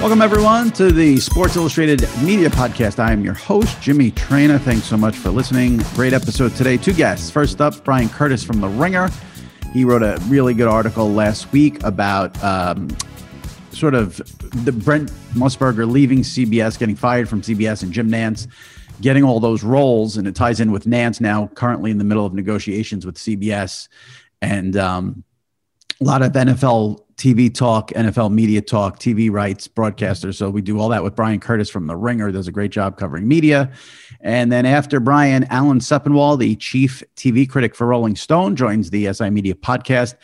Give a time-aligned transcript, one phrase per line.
[0.00, 2.98] Welcome, everyone, to the Sports Illustrated Media Podcast.
[2.98, 4.58] I am your host, Jimmy Traina.
[4.58, 5.82] Thanks so much for listening.
[5.92, 6.78] Great episode today.
[6.78, 7.30] Two guests.
[7.30, 9.10] First up, Brian Curtis from The Ringer.
[9.74, 12.88] He wrote a really good article last week about um,
[13.72, 14.16] sort of
[14.64, 18.46] the Brent Musburger leaving CBS, getting fired from CBS, and Jim Nantz
[19.02, 20.16] getting all those roles.
[20.16, 23.88] And it ties in with Nantz now currently in the middle of negotiations with CBS.
[24.40, 25.24] And um,
[26.00, 30.32] a lot of NFL TV talk, NFL media talk, TV rights, broadcaster.
[30.32, 32.32] So we do all that with Brian Curtis from The Ringer.
[32.32, 33.70] Does a great job covering media.
[34.22, 39.12] And then after Brian, Alan Sepinwall, the chief TV critic for Rolling Stone, joins the
[39.12, 40.14] SI Media podcast.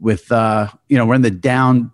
[0.00, 1.92] With uh, you know, we're in the down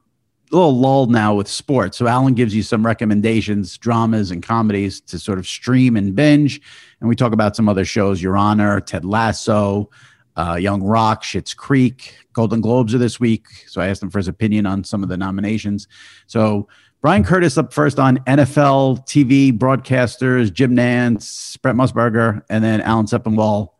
[0.50, 1.98] little lull now with sports.
[1.98, 6.58] So Alan gives you some recommendations, dramas and comedies to sort of stream and binge.
[7.00, 9.90] And we talk about some other shows, Your Honor, Ted Lasso,
[10.38, 13.46] uh, Young Rock, Schitt's Creek, Golden Globes are this week.
[13.66, 15.88] So I asked him for his opinion on some of the nominations.
[16.28, 16.68] So
[17.02, 23.06] Brian Curtis up first on NFL TV broadcasters, Jim Nantz, Brett Musburger, and then Alan
[23.06, 23.70] Sepinwall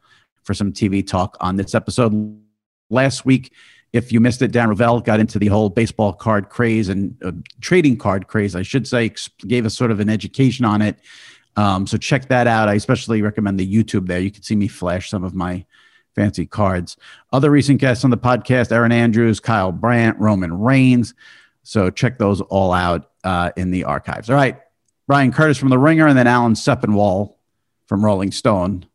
[0.43, 2.37] for some TV talk on this episode.
[2.91, 3.53] Last week,
[3.93, 7.33] if you missed it, Dan Ravel got into the whole baseball card craze and uh,
[7.61, 9.13] trading card craze, I should say,
[9.47, 10.99] gave us sort of an education on it.
[11.57, 12.69] Um, so check that out.
[12.69, 14.21] I especially recommend the YouTube there.
[14.21, 15.65] You can see me flash some of my
[16.19, 16.97] fancy cards.
[17.33, 21.15] Other recent guests on the podcast Erin Andrews, Kyle Brandt, Roman Reigns.
[21.63, 24.29] So check those all out uh, in the archives.
[24.29, 24.59] All right.
[25.07, 27.35] Brian Curtis from The Ringer and then Alan Sepinwall
[27.87, 28.87] from Rolling Stone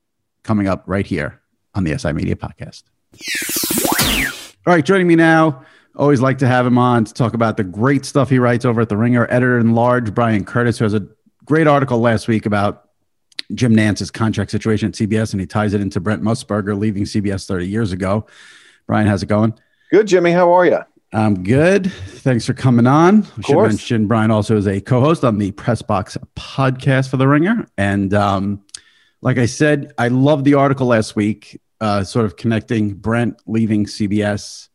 [0.44, 1.39] coming up right here
[1.73, 2.84] on the SI Media Podcast.
[4.67, 4.84] All right.
[4.84, 5.63] Joining me now.
[5.95, 8.81] Always like to have him on to talk about the great stuff he writes over
[8.81, 9.28] at The Ringer.
[9.29, 11.07] Editor in large, Brian Curtis, who has a
[11.45, 12.90] great article last week about
[13.54, 17.48] Jim Nantz's contract situation at CBS, and he ties it into Brent Musburger leaving CBS
[17.48, 18.26] 30 years ago.
[18.88, 19.54] Brian, how's it going?
[19.92, 20.31] Good, Jimmy.
[20.31, 20.80] How are you?
[21.14, 21.92] I'm good.
[21.92, 23.28] Thanks for coming on.
[23.38, 27.28] I should mention Brian also is a co-host on the Press Box podcast for The
[27.28, 28.64] Ringer, and um,
[29.22, 33.86] like I said, I love the article last week, uh, sort of connecting Brent leaving
[33.86, 34.70] CBS,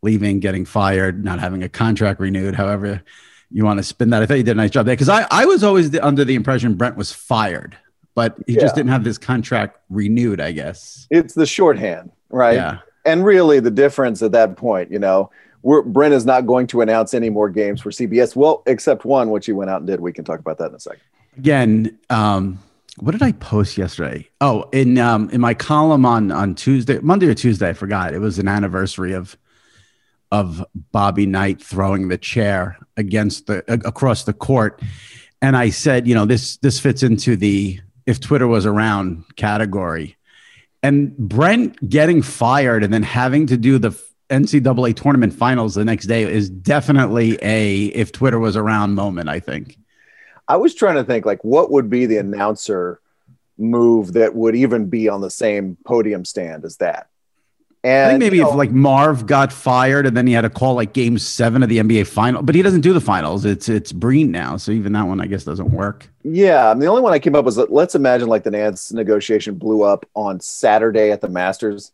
[0.00, 2.54] leaving, getting fired, not having a contract renewed.
[2.54, 3.02] However,
[3.50, 4.22] you want to spin that.
[4.22, 6.24] I thought you did a nice job there because I, I was always the, under
[6.24, 7.76] the impression Brent was fired
[8.18, 8.62] but he yeah.
[8.62, 11.06] just didn't have this contract renewed, I guess.
[11.08, 12.56] It's the shorthand, right?
[12.56, 12.78] Yeah.
[13.04, 15.30] And really, the difference at that point, you know,
[15.62, 18.34] we're, Brent is not going to announce any more games for CBS.
[18.34, 20.00] Well, except one, which he went out and did.
[20.00, 21.00] We can talk about that in a second.
[21.36, 22.58] Again, um,
[22.96, 24.28] what did I post yesterday?
[24.40, 28.14] Oh, in um, in my column on on Tuesday, Monday or Tuesday, I forgot.
[28.14, 29.38] It was an anniversary of
[30.32, 34.82] of Bobby Knight throwing the chair against the across the court,
[35.40, 40.16] and I said, you know, this this fits into the if Twitter was around category.
[40.82, 43.90] And Brent getting fired and then having to do the
[44.30, 49.40] NCAA tournament finals the next day is definitely a if Twitter was around moment, I
[49.40, 49.76] think.
[50.48, 52.98] I was trying to think like what would be the announcer
[53.58, 57.08] move that would even be on the same podium stand as that.
[57.84, 60.40] And, I think maybe you know, if like Marv got fired and then he had
[60.40, 63.44] to call like game seven of the NBA final, but he doesn't do the finals.
[63.44, 64.56] It's it's Breen now.
[64.56, 66.08] So even that one I guess doesn't work.
[66.32, 66.74] Yeah.
[66.74, 70.06] the only one I came up was let's imagine like the Nantz negotiation blew up
[70.14, 71.92] on Saturday at the Masters.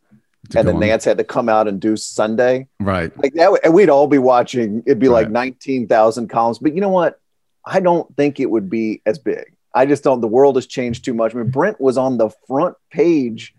[0.54, 0.82] And then one.
[0.82, 2.69] Nantz had to come out and do Sunday.
[2.78, 3.16] Right.
[3.16, 4.82] Like that and we'd all be watching.
[4.86, 5.25] It'd be right.
[5.25, 6.58] like 19,000 columns.
[6.58, 7.19] But you know what?
[7.64, 9.54] I don't think it would be as big.
[9.75, 10.20] I just don't.
[10.20, 11.34] The world has changed too much.
[11.34, 13.54] I mean, Brent was on the front page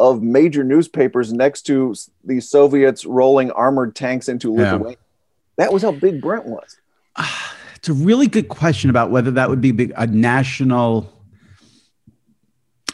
[0.00, 1.94] of major newspapers next to
[2.24, 4.90] the Soviets rolling armored tanks into Lithuania.
[4.90, 4.94] Yeah.
[5.56, 6.78] That was how big Brent was.
[7.78, 11.12] It's a really good question about whether that would be a national.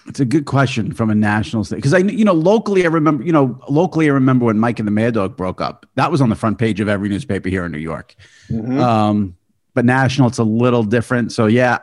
[0.07, 3.25] It's a good question from a national state because I, you know, locally I remember,
[3.25, 5.87] you know, locally I remember when Mike and the Mad Dog broke up.
[5.95, 8.15] That was on the front page of every newspaper here in New York.
[8.51, 8.79] Mm-hmm.
[8.79, 9.37] Um,
[9.73, 11.33] but national, it's a little different.
[11.33, 11.79] So yeah,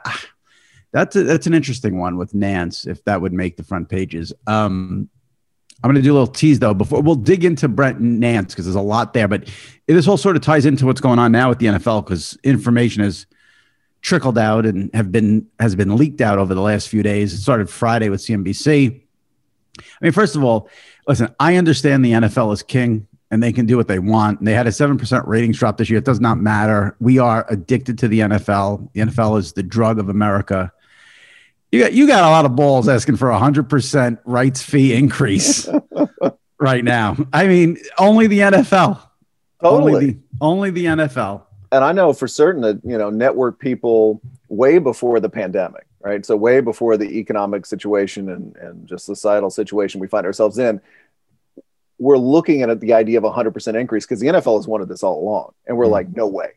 [0.92, 4.32] that's a, that's an interesting one with Nantz if that would make the front pages.
[4.46, 5.10] Um,
[5.84, 8.66] I'm going to do a little tease though before we'll dig into Brent Nantz because
[8.66, 9.28] there's a lot there.
[9.28, 9.50] But
[9.88, 13.04] this all sort of ties into what's going on now with the NFL because information
[13.04, 13.26] has
[14.02, 17.34] trickled out and have been has been leaked out over the last few days.
[17.34, 19.02] It started Friday with CNBC.
[19.80, 20.70] I mean, first of all,
[21.08, 24.40] listen, I understand the NFL is king and they can do what they want.
[24.40, 26.00] And they had a 7% ratings drop this year.
[26.00, 26.96] It does not matter.
[27.00, 28.92] We are addicted to the NFL.
[28.92, 30.72] The NFL is the drug of America.
[31.72, 34.94] You got you got a lot of balls asking for a hundred percent rights fee
[34.94, 35.70] increase
[36.60, 37.16] right now.
[37.32, 39.02] I mean, only the NFL.
[39.62, 39.94] Totally.
[39.94, 41.44] Only the, only the NFL.
[41.72, 46.26] And I know for certain that you know network people way before the pandemic, right?
[46.26, 50.82] So way before the economic situation and, and just societal situation we find ourselves in,
[52.00, 54.90] we're looking at the idea of a hundred percent increase because the NFL has wanted
[54.90, 55.94] this all along, and we're mm-hmm.
[55.94, 56.52] like, no way,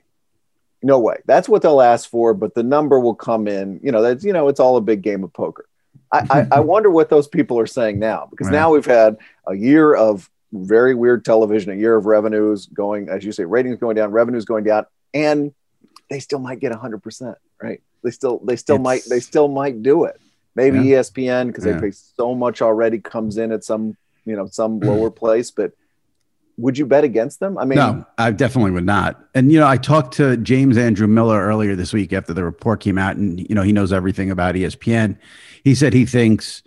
[0.85, 1.17] no way.
[1.25, 3.81] That's what they'll ask for, but the number will come in.
[3.83, 5.67] You know, that's you know, it's all a big game of poker.
[6.13, 8.53] I, I, I wonder what those people are saying now because right.
[8.53, 9.17] now we've had
[9.47, 13.79] a year of very weird television, a year of revenues going, as you say, ratings
[13.79, 14.85] going down, revenues going down,
[15.15, 15.53] and
[16.11, 17.83] they still might get hundred percent, right?
[18.03, 20.21] They still they still it's, might they still might do it.
[20.55, 20.99] Maybe yeah.
[20.99, 21.73] ESPN because yeah.
[21.73, 23.97] they pay so much already comes in at some
[24.27, 25.73] you know some lower place, but
[26.57, 27.59] would you bet against them?
[27.59, 29.21] I mean, no, I definitely would not.
[29.35, 32.81] And you know, I talked to James Andrew Miller earlier this week after the report
[32.81, 35.19] came out, and you know, he knows everything about ESPN.
[35.65, 36.63] He said he thinks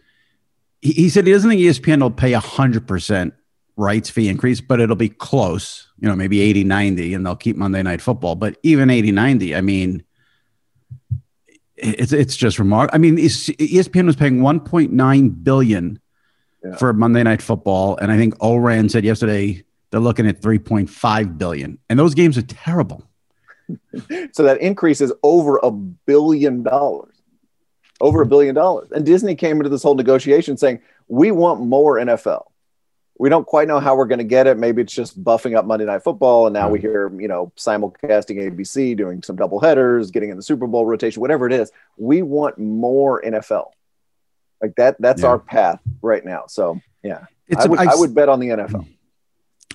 [0.81, 3.33] he, he said he doesn't think ESPN will pay a hundred percent
[3.77, 7.55] rights fee increase, but it'll be close, you know, maybe 80, 90, and they'll keep
[7.55, 8.35] Monday night football.
[8.35, 10.03] But even 80, 90, I mean,
[11.75, 12.95] it's it's just remarkable.
[12.95, 15.99] I mean, ESPN was paying 1.9 billion
[16.63, 16.75] yeah.
[16.75, 17.97] for Monday night football.
[17.97, 21.77] And I think Ourand said yesterday they're looking at 3.5 billion.
[21.89, 23.03] And those games are terrible.
[24.31, 27.13] so that increase is over a billion dollars.
[27.99, 28.29] Over a mm-hmm.
[28.29, 28.91] billion dollars.
[28.91, 32.43] And Disney came into this whole negotiation saying, we want more NFL.
[33.19, 34.57] We don't quite know how we're going to get it.
[34.59, 36.45] Maybe it's just buffing up Monday Night Football.
[36.45, 36.87] And now we mm-hmm.
[36.87, 41.21] hear, you know, simulcasting ABC, doing some double headers, getting in the Super Bowl rotation,
[41.21, 41.71] whatever it is.
[41.97, 43.71] We want more NFL.
[44.61, 45.29] Like that, that's yeah.
[45.29, 46.43] our path right now.
[46.47, 48.87] So, yeah, it's I would, I would bet on the NFL.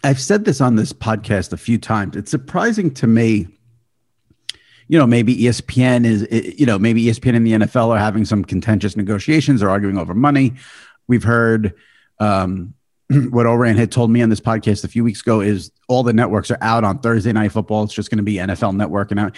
[0.04, 2.16] I've said this on this podcast a few times.
[2.16, 3.46] It's surprising to me.
[4.88, 6.26] You know, maybe ESPN is,
[6.58, 10.12] you know, maybe ESPN and the NFL are having some contentious negotiations or arguing over
[10.12, 10.54] money.
[11.06, 11.74] We've heard
[12.18, 12.74] um,
[13.30, 16.12] what Ourand had told me on this podcast a few weeks ago is all the
[16.12, 17.84] networks are out on Thursday night football.
[17.84, 19.30] It's just going to be NFL Network and I,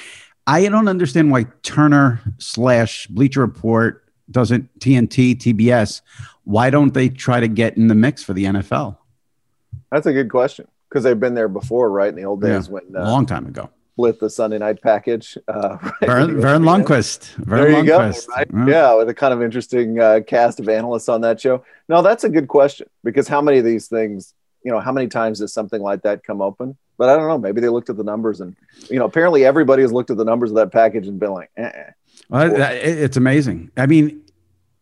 [0.47, 6.03] I don't understand why Turner slash Bleacher Report doesn't TNT TBS.
[6.45, 8.97] Why don't they try to get in the mix for the NFL?
[9.91, 12.09] That's a good question because they've been there before, right?
[12.09, 14.83] In the old days yeah, when uh, a long time ago, split the Sunday night
[14.83, 15.39] package.
[15.47, 15.95] Uh, right?
[16.03, 17.35] Vern, Vern Lundquist.
[17.37, 18.27] Vern there you Lundquist.
[18.27, 18.35] go.
[18.35, 18.49] Right?
[18.53, 18.67] Yeah.
[18.67, 18.95] yeah.
[18.95, 21.65] with a kind of interesting uh, cast of analysts on that show.
[21.89, 25.07] No, that's a good question because how many of these things, you know, how many
[25.07, 26.77] times does something like that come open?
[26.97, 27.39] But I don't know.
[27.39, 28.57] Maybe they looked at the numbers and,
[28.89, 31.51] you know, apparently everybody has looked at the numbers of that package and been like,
[31.57, 31.91] eh.
[32.29, 33.71] Well, it's amazing.
[33.77, 34.23] I mean,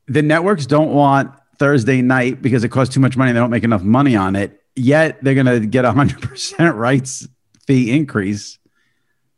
[0.07, 3.33] the networks don't want Thursday night because it costs too much money.
[3.33, 6.77] They don't make enough money on it yet they're going to get a hundred percent
[6.77, 7.27] rights
[7.67, 8.59] fee increase.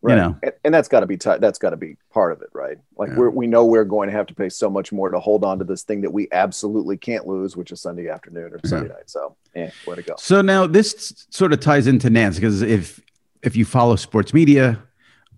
[0.03, 0.17] Right.
[0.17, 2.43] You know, and, and that's got to be t- that's got to be part of
[2.43, 2.77] it, right?
[2.99, 3.21] Like yeah.
[3.21, 5.59] we we know we're going to have to pay so much more to hold on
[5.61, 8.97] to this thing that we absolutely can't lose, which is Sunday afternoon or Sunday yeah.
[8.97, 9.09] night.
[9.09, 10.15] So, yeah, where to go?
[10.19, 13.01] So now this sort of ties into Nantz because if
[13.43, 14.79] if you follow sports media,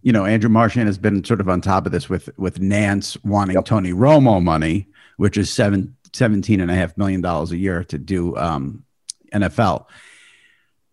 [0.02, 3.16] you know Andrew Marchand has been sort of on top of this with with Nantz
[3.24, 3.66] wanting yep.
[3.66, 7.98] Tony Romo money, which is seven seventeen and a half million dollars a year to
[7.98, 8.82] do um,
[9.42, 9.86] NFL.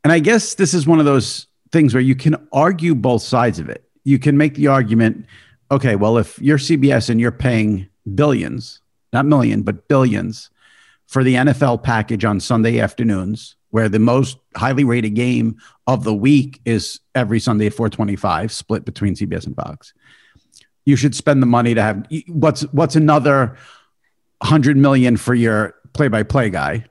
[0.03, 3.59] And I guess this is one of those things where you can argue both sides
[3.59, 3.89] of it.
[4.03, 5.25] You can make the argument,
[5.71, 8.81] okay, well, if you're CBS and you're paying billions,
[9.11, 10.49] not million, but billions
[11.07, 15.57] for the NFL package on Sunday afternoons, where the most highly rated game
[15.87, 19.93] of the week is every Sunday at 425, split between CBS and Fox.
[20.85, 23.57] You should spend the money to have what's what's another
[24.43, 26.85] hundred million for your play-by-play guy,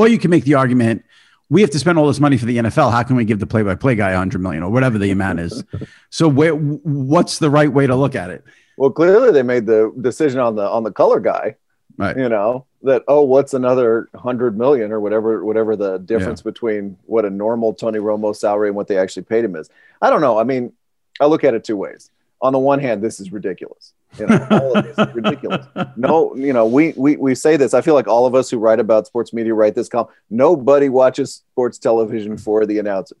[0.00, 1.04] or you can make the argument
[1.50, 2.92] we have to spend all this money for the NFL.
[2.92, 5.64] How can we give the play-by-play guy 100 million or whatever the amount is?
[6.10, 8.44] so, where, what's the right way to look at it?
[8.76, 11.56] Well, clearly they made the decision on the on the color guy.
[11.98, 12.16] Right.
[12.16, 16.50] You know that oh, what's another hundred million or whatever whatever the difference yeah.
[16.50, 19.68] between what a normal Tony Romo salary and what they actually paid him is.
[20.00, 20.38] I don't know.
[20.38, 20.72] I mean,
[21.20, 22.10] I look at it two ways.
[22.40, 23.92] On the one hand, this is ridiculous.
[24.18, 25.66] You know, all of this is ridiculous.
[25.96, 27.74] No, you know, we, we we say this.
[27.74, 30.08] I feel like all of us who write about sports media write this column.
[30.30, 33.18] Nobody watches sports television for the announcers,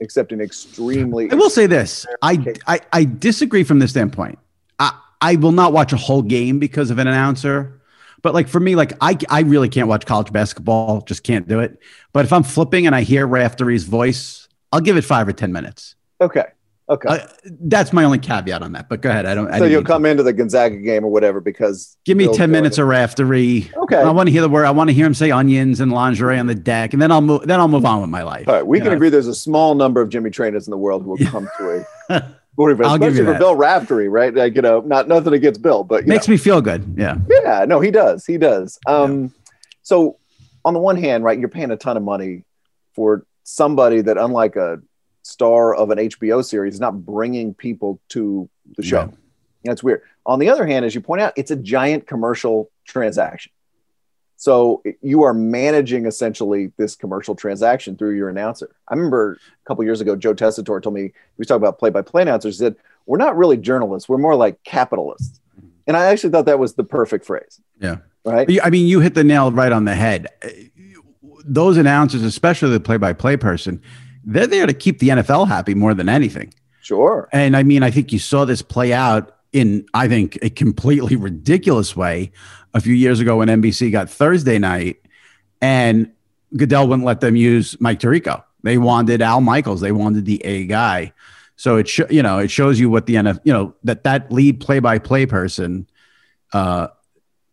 [0.00, 1.30] except in extremely.
[1.30, 2.06] I will say this.
[2.22, 4.38] I, I I disagree from this standpoint.
[4.78, 7.80] I I will not watch a whole game because of an announcer.
[8.22, 11.02] But like for me, like I I really can't watch college basketball.
[11.02, 11.78] Just can't do it.
[12.12, 15.52] But if I'm flipping and I hear Raftery's voice, I'll give it five or ten
[15.52, 15.94] minutes.
[16.20, 16.44] Okay.
[16.90, 17.18] Okay, uh,
[17.60, 18.88] that's my only caveat on that.
[18.88, 19.26] But go ahead.
[19.26, 19.52] I don't.
[19.54, 20.08] So I you'll come to.
[20.08, 23.70] into the Gonzaga game or whatever because give me ten minutes of raftery.
[23.76, 24.64] Okay, I want to hear the word.
[24.64, 27.20] I want to hear him say onions and lingerie on the deck, and then I'll
[27.20, 27.42] move.
[27.46, 28.48] Then I'll move on with my life.
[28.48, 28.94] All right, we can know?
[28.94, 29.10] agree.
[29.10, 32.34] There's a small number of Jimmy Trainas in the world who will come to a.
[32.60, 33.38] I'll give you for that.
[33.38, 34.34] Bill Raftery, right?
[34.34, 36.32] Like you know, not nothing against Bill, but makes know.
[36.32, 36.94] me feel good.
[36.96, 37.18] Yeah.
[37.28, 37.64] Yeah.
[37.68, 38.26] No, he does.
[38.26, 38.78] He does.
[38.86, 39.28] Um, yeah.
[39.82, 40.18] so
[40.64, 42.44] on the one hand, right, you're paying a ton of money
[42.94, 44.80] for somebody that, unlike a
[45.28, 49.02] star of an HBO series is not bringing people to the show.
[49.02, 49.16] Yeah.
[49.64, 50.02] That's weird.
[50.24, 53.52] On the other hand, as you point out, it's a giant commercial transaction.
[54.36, 58.70] So you are managing essentially this commercial transaction through your announcer.
[58.86, 62.22] I remember a couple years ago, Joe Tessitore told me he was talking about play-by-play
[62.22, 62.58] announcers.
[62.58, 65.40] He said, "We're not really journalists; we're more like capitalists."
[65.88, 67.60] And I actually thought that was the perfect phrase.
[67.80, 67.96] Yeah.
[68.24, 68.60] Right.
[68.62, 70.28] I mean, you hit the nail right on the head.
[71.44, 73.82] Those announcers, especially the play-by-play person,
[74.28, 76.52] they're there to keep the NFL happy more than anything.
[76.82, 77.28] Sure.
[77.32, 81.16] And I mean, I think you saw this play out in, I think, a completely
[81.16, 82.32] ridiculous way
[82.74, 84.98] a few years ago when NBC got Thursday night
[85.62, 86.12] and
[86.56, 88.44] Goodell wouldn't let them use Mike Tirico.
[88.62, 89.80] They wanted Al Michaels.
[89.80, 91.12] They wanted the A guy.
[91.56, 94.30] So it sh- you know it shows you what the NFL you know that that
[94.30, 95.88] lead play by play person,
[96.52, 96.88] uh,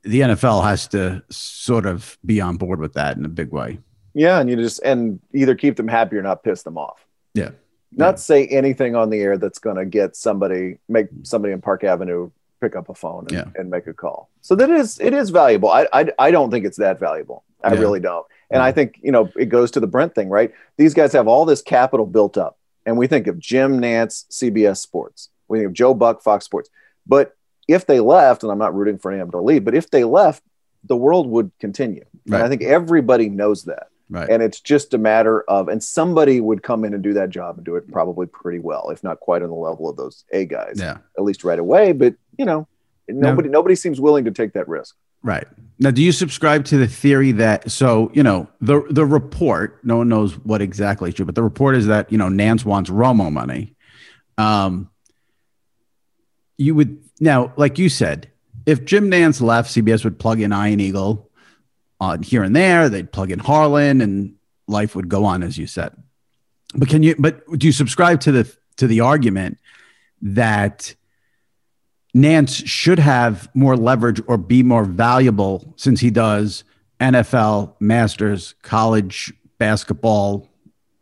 [0.04, 3.80] the NFL has to sort of be on board with that in a big way.
[4.16, 7.06] Yeah, and you just and either keep them happy or not piss them off.
[7.34, 7.52] Yeah.
[7.92, 8.16] Not yeah.
[8.16, 12.32] say anything on the air that's going to get somebody make somebody in Park Avenue
[12.62, 13.46] pick up a phone and, yeah.
[13.60, 14.30] and make a call.
[14.42, 15.70] So that is it is valuable.
[15.70, 17.44] I I, I don't think it's that valuable.
[17.64, 17.80] I yeah.
[17.80, 18.26] really don't.
[18.50, 20.52] And I think you know it goes to the Brent thing, right?
[20.78, 24.78] These guys have all this capital built up, and we think of Jim Nantz, CBS
[24.78, 25.30] Sports.
[25.50, 26.70] We think of Joe Buck, Fox Sports.
[27.06, 27.36] But
[27.68, 30.42] if they left, and I'm not rooting for them to leave, but if they left,
[30.84, 32.06] the world would continue.
[32.28, 32.38] Right.
[32.38, 33.88] And I think everybody knows that.
[34.10, 34.30] Right.
[34.30, 37.58] And it's just a matter of, and somebody would come in and do that job
[37.58, 40.46] and do it probably pretty well, if not quite on the level of those A
[40.46, 40.98] guys, yeah.
[41.18, 41.92] at least right away.
[41.92, 42.68] But you know,
[43.08, 44.96] nobody, now, nobody seems willing to take that risk.
[45.24, 45.48] Right.
[45.80, 49.98] Now, do you subscribe to the theory that, so, you know, the, the report, no
[49.98, 52.92] one knows what exactly is true, but the report is that, you know, Nantz wants
[52.92, 53.76] Romo money.
[54.38, 54.92] Um,
[56.58, 58.30] you would now, like you said,
[58.66, 61.25] if Jim Nantz left, CBS would plug in Ian Eagle
[62.00, 62.90] on here and there.
[62.90, 64.36] They'd plug in Harlan, and
[64.68, 65.96] life would go on, as you said.
[66.74, 67.16] But can you?
[67.18, 69.58] But do you subscribe to the to the argument
[70.22, 70.96] that
[72.16, 76.64] Nantz should have more leverage or be more valuable since he does
[77.00, 80.50] NFL, Masters, college basketball,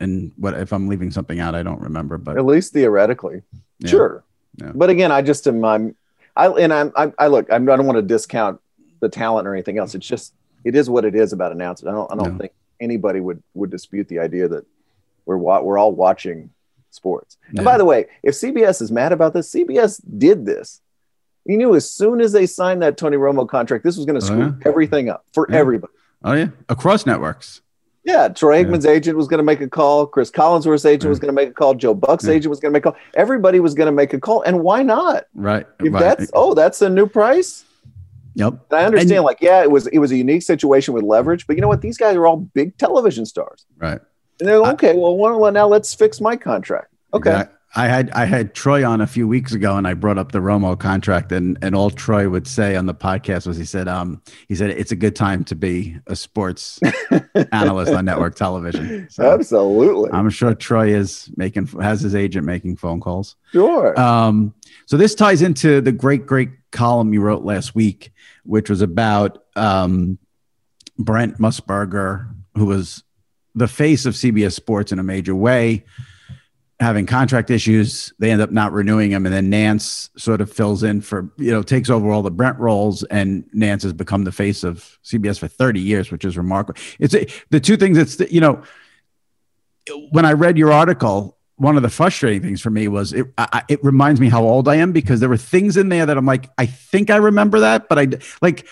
[0.00, 1.54] and what if I'm leaving something out?
[1.54, 3.42] I don't remember, but at least theoretically,
[3.78, 3.88] yeah.
[3.88, 4.24] sure.
[4.56, 4.72] Yeah.
[4.74, 5.64] But again, I just am.
[5.64, 5.96] I'm.
[6.36, 6.92] I and I'm.
[6.96, 7.46] I, I look.
[7.50, 8.60] I'm, I don't want to discount
[9.00, 9.94] the talent or anything else.
[9.94, 10.34] It's just
[10.64, 11.86] it is what it is about announcers.
[11.86, 12.38] I don't I don't no.
[12.38, 14.66] think anybody would would dispute the idea that
[15.26, 16.50] we're we're all watching
[16.90, 17.36] sports.
[17.52, 17.60] Yeah.
[17.60, 20.80] And by the way, if CBS is mad about this, CBS did this.
[21.44, 24.24] You knew as soon as they signed that Tony Romo contract, this was going to
[24.24, 24.68] oh, screw oh, yeah.
[24.68, 25.58] everything up for yeah.
[25.58, 25.92] everybody.
[26.22, 27.60] Oh yeah, across networks.
[28.04, 30.06] Yeah, Troy Aikman's agent was going to make a call.
[30.06, 31.74] Chris Collinsworth's agent was going to make a call.
[31.74, 33.00] Joe Buck's agent was going to make a call.
[33.14, 35.24] Everybody was going to make a call, and why not?
[35.34, 35.66] Right.
[35.80, 36.00] If right.
[36.00, 37.64] that's oh, that's a new price.
[38.34, 38.52] Yep.
[38.70, 41.46] And I understand, and, like, yeah, it was it was a unique situation with leverage,
[41.46, 41.82] but you know what?
[41.82, 43.66] These guys are all big television stars.
[43.76, 44.00] Right.
[44.40, 44.90] And they're okay.
[44.90, 46.92] I, well, well, now let's fix my contract.
[47.12, 47.30] Okay.
[47.30, 47.56] Exactly.
[47.76, 50.38] I had I had Troy on a few weeks ago, and I brought up the
[50.38, 54.22] Romo contract, and and all Troy would say on the podcast was he said um
[54.48, 56.78] he said it's a good time to be a sports
[57.52, 59.08] analyst on network television.
[59.10, 63.34] So Absolutely, I'm sure Troy is making has his agent making phone calls.
[63.52, 63.98] Sure.
[63.98, 64.54] Um,
[64.86, 68.12] so this ties into the great great column you wrote last week,
[68.44, 70.18] which was about um
[70.96, 73.02] Brent Musburger, who was
[73.56, 75.84] the face of CBS Sports in a major way,
[76.84, 78.12] having contract issues.
[78.18, 81.50] They end up not renewing him, and then Nantz sort of fills in for you
[81.50, 85.38] know takes over all the Brent roles, and Nantz has become the face of CBS
[85.38, 86.80] for 30 years, which is remarkable.
[87.00, 87.14] It's
[87.50, 88.62] the two things that's you know
[90.10, 91.38] when I read your article.
[91.56, 93.26] One of the frustrating things for me was it.
[93.38, 96.16] I, it reminds me how old I am because there were things in there that
[96.16, 98.08] I'm like, I think I remember that, but I
[98.42, 98.66] like,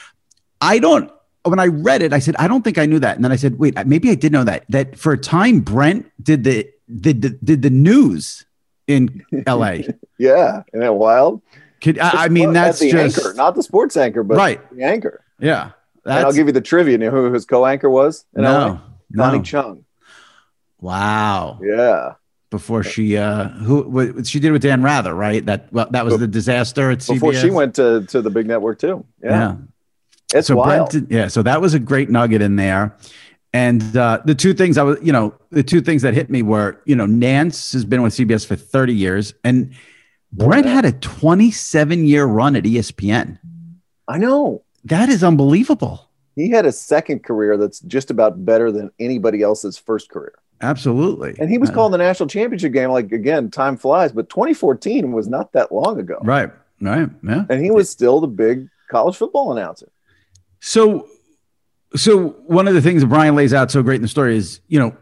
[0.61, 1.09] I don't
[1.45, 3.16] when I read it, I said, I don't think I knew that.
[3.16, 4.64] And then I said, wait, maybe I did know that.
[4.69, 8.45] That for a time, Brent did the did the, did the news
[8.87, 9.87] in L.A.
[10.19, 11.43] yeah, isn't that wild?
[11.81, 14.61] Could, I, I mean, that's the just anchor, not the sports anchor, but Right.
[14.77, 15.25] the anchor.
[15.39, 15.73] yeah.
[16.05, 16.93] And I'll give you the trivia.
[16.93, 18.25] You know who his co-anchor was?
[18.35, 18.51] in LA?
[18.51, 18.81] no,
[19.17, 19.45] Connie no.
[19.45, 19.85] Chung.
[20.81, 21.61] Wow.
[21.62, 22.15] Yeah.
[22.51, 25.45] Before she, uh, who what, she did with Dan Rather, right?
[25.47, 27.15] That well, that was the disaster at CBS.
[27.15, 29.07] Before she went to, to the big network too.
[29.23, 29.31] Yeah.
[29.31, 29.57] yeah.
[30.35, 30.91] It's so wild.
[30.91, 32.97] Brent yeah, so that was a great nugget in there.
[33.54, 36.42] And uh, the two things I was, you know, the two things that hit me
[36.42, 39.75] were, you know, Nantz has been with CBS for 30 years, and
[40.32, 43.38] Brent had a 27 year run at ESPN.
[44.09, 44.62] I know.
[44.85, 46.09] That is unbelievable.
[46.35, 50.32] He had a second career that's just about better than anybody else's first career.
[50.62, 51.35] Absolutely.
[51.38, 52.90] And he was Uh, calling the national championship game.
[52.90, 56.18] Like again, time flies, but 2014 was not that long ago.
[56.23, 57.44] right, right, yeah.
[57.50, 59.88] And he was still the big college football announcer.
[60.61, 61.06] So,
[61.95, 64.61] so one of the things that Brian lays out so great in the story is,
[64.69, 64.97] you know,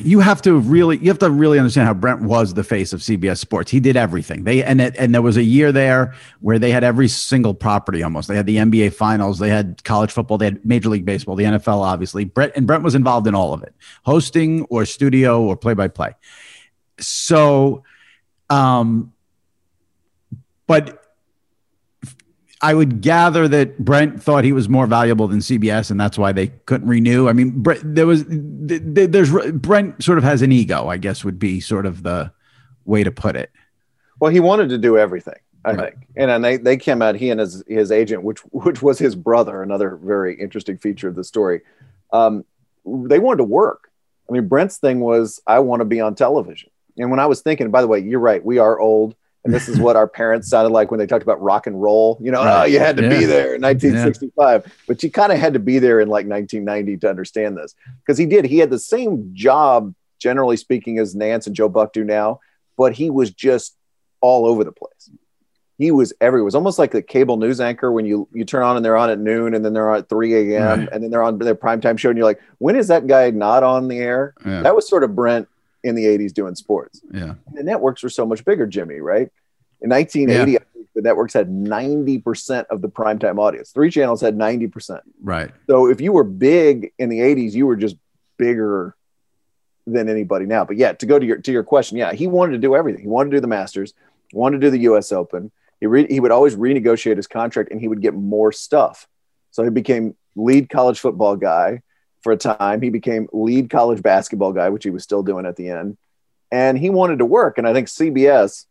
[0.00, 3.00] you have to really, you have to really understand how Brent was the face of
[3.00, 3.70] CBS Sports.
[3.70, 4.44] He did everything.
[4.44, 8.02] They and it, and there was a year there where they had every single property
[8.02, 8.28] almost.
[8.28, 11.44] They had the NBA Finals, they had college football, they had Major League Baseball, the
[11.44, 12.24] NFL, obviously.
[12.24, 13.74] Brent and Brent was involved in all of it,
[14.04, 16.14] hosting or studio or play by play.
[17.00, 17.82] So,
[18.50, 19.12] um,
[20.66, 21.07] but
[22.60, 26.32] I would gather that Brent thought he was more valuable than CBS, and that's why
[26.32, 27.28] they couldn't renew.
[27.28, 30.96] I mean, Brent, there was th- th- there's Brent sort of has an ego, I
[30.96, 32.32] guess would be sort of the
[32.84, 33.50] way to put it.
[34.20, 35.92] Well, he wanted to do everything, I Right.
[35.94, 36.06] think.
[36.16, 39.14] And then they, they came out, he and his, his agent, which which was his
[39.14, 41.60] brother, another very interesting feature of the story.
[42.12, 42.44] Um,
[42.84, 43.88] they wanted to work.
[44.28, 46.70] I mean, Brent's thing was, I want to be on television.
[46.96, 49.14] And when I was thinking, by the way, you're right, we are old.
[49.44, 52.18] And this is what our parents sounded like when they talked about rock and roll.
[52.20, 52.62] You know, oh, Right.
[52.62, 53.08] oh, you had to Yeah.
[53.18, 56.96] be there in 1965, but you kind of had to be there in like 1990
[56.98, 57.74] to understand this
[58.04, 58.44] because he did.
[58.44, 62.40] He had the same job, generally speaking, as Nantz and Joe Buck do now,
[62.76, 63.76] but he was just
[64.20, 65.10] all over the place.
[65.78, 66.40] He was everywhere.
[66.42, 68.96] It was almost like the cable news anchor when you you turn on and they're
[68.96, 70.80] on at noon and then they're on at 3 a.m.
[70.80, 70.88] Right.
[70.92, 73.62] and then they're on their primetime show and you're like, when is that guy not
[73.62, 74.34] on the air?
[74.44, 74.62] Yeah.
[74.62, 75.46] That was sort of Brent
[75.84, 77.00] in the 80s doing sports.
[77.12, 77.34] Yeah.
[77.52, 79.28] The networks were so much bigger, Jimmy, right?
[79.80, 83.70] In 1980, I think the networks had 90% of the primetime audience.
[83.70, 85.00] Three channels had 90%.
[85.22, 85.50] Right.
[85.68, 87.96] So if you were big in the 80s, you were just
[88.38, 88.96] bigger
[89.86, 90.64] than anybody now.
[90.64, 93.02] But yeah, to go to your to your question, yeah, he wanted to do everything.
[93.02, 93.94] He wanted to do the Masters,
[94.32, 95.50] wanted to do the US Open.
[95.80, 99.06] He re- he would always renegotiate his contract and he would get more stuff.
[99.50, 101.82] So he became lead college football guy
[102.22, 102.82] for a time.
[102.82, 105.96] He became lead college basketball guy, which he was still doing at the end.
[106.50, 107.58] And he wanted to work.
[107.58, 108.64] And I think CBS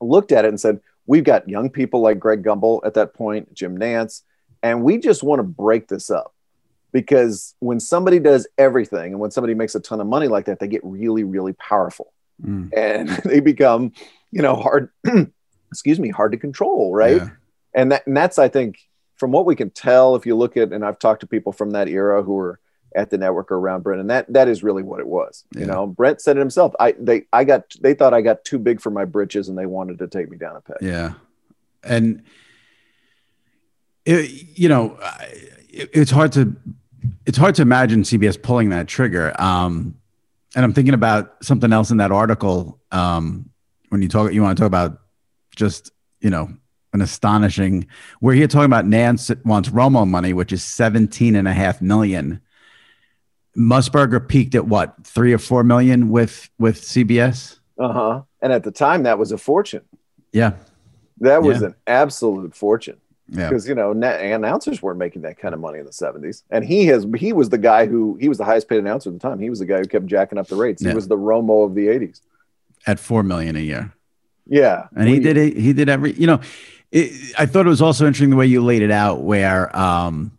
[0.00, 3.52] looked at it and said, We've got young people like Greg Gumbel at that point,
[3.52, 4.22] Jim Nantz,
[4.62, 6.32] and we just want to break this up
[6.92, 10.60] because when somebody does everything and when somebody makes a ton of money like that,
[10.60, 12.70] they get really, really powerful Mm.
[12.76, 13.92] and they become,
[14.30, 14.90] you know, hard,
[15.70, 17.16] excuse me, hard to control, right?
[17.16, 17.30] Yeah.
[17.74, 18.78] And that, and that's, I think,
[19.16, 21.70] from what we can tell, if you look at, and I've talked to people from
[21.70, 22.60] that era who were
[22.94, 25.44] at the network around Brent, and that that is really what it was.
[25.54, 25.60] Yeah.
[25.60, 26.74] You know, Brent said it himself.
[26.78, 29.66] I they I got they thought I got too big for my britches, and they
[29.66, 30.76] wanted to take me down a peg.
[30.80, 31.14] Yeah.
[31.84, 32.22] And,
[34.04, 34.98] it, you know,
[35.68, 36.56] it, it's hard to,
[37.26, 39.34] it's hard to imagine CBS pulling that trigger.
[39.40, 39.96] Um,
[40.56, 42.80] and I'm thinking about something else in that article.
[42.90, 43.50] Um,
[43.88, 45.00] when you talk, you want to talk about
[45.56, 46.48] just, you know,
[46.92, 47.86] an astonishing
[48.20, 51.82] where you're here talking about Nantz wants Romo money, which is 17 and a half
[51.82, 52.40] million.
[53.56, 57.58] Musburger peaked at what, three or four million with, with CBS?
[57.78, 58.22] Uh huh.
[58.40, 59.82] And at the time, that was a fortune.
[60.32, 60.52] Yeah.
[61.20, 61.68] That was Yeah.
[61.68, 62.96] an absolute fortune.
[63.26, 63.48] Yeah.
[63.48, 66.84] because you know announcers weren't making that kind of money in the 70s and he
[66.88, 69.38] has he was the guy who he was the highest paid announcer at the time
[69.38, 70.90] he was the guy who kept jacking up the rates Yeah.
[70.90, 72.20] he was the romo of the 80s
[72.86, 73.94] At 4 million a year.
[74.46, 75.56] yeah and he did it.
[75.56, 76.12] He did every.
[76.12, 76.40] You know,
[76.92, 80.30] it, I thought it was also interesting the way you laid it out, where um,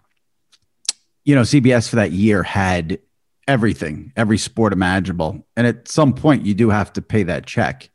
[1.23, 2.99] you know, CBS for that year had
[3.47, 7.89] everything, every sport imaginable, and at some point you do have to pay that check.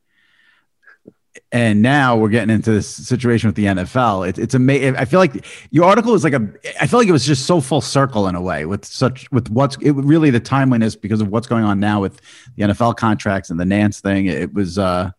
[1.53, 4.29] and now we're getting into this situation with the NFL.
[4.29, 4.97] It, it's amazing.
[4.97, 6.49] I feel like your article is like a.
[6.81, 9.49] I feel like it was just so full circle in a way with such with
[9.51, 12.21] what's it really the timeliness because of what's going on now with
[12.57, 14.27] the NFL contracts and the Nantz thing.
[14.27, 15.11] It was uh,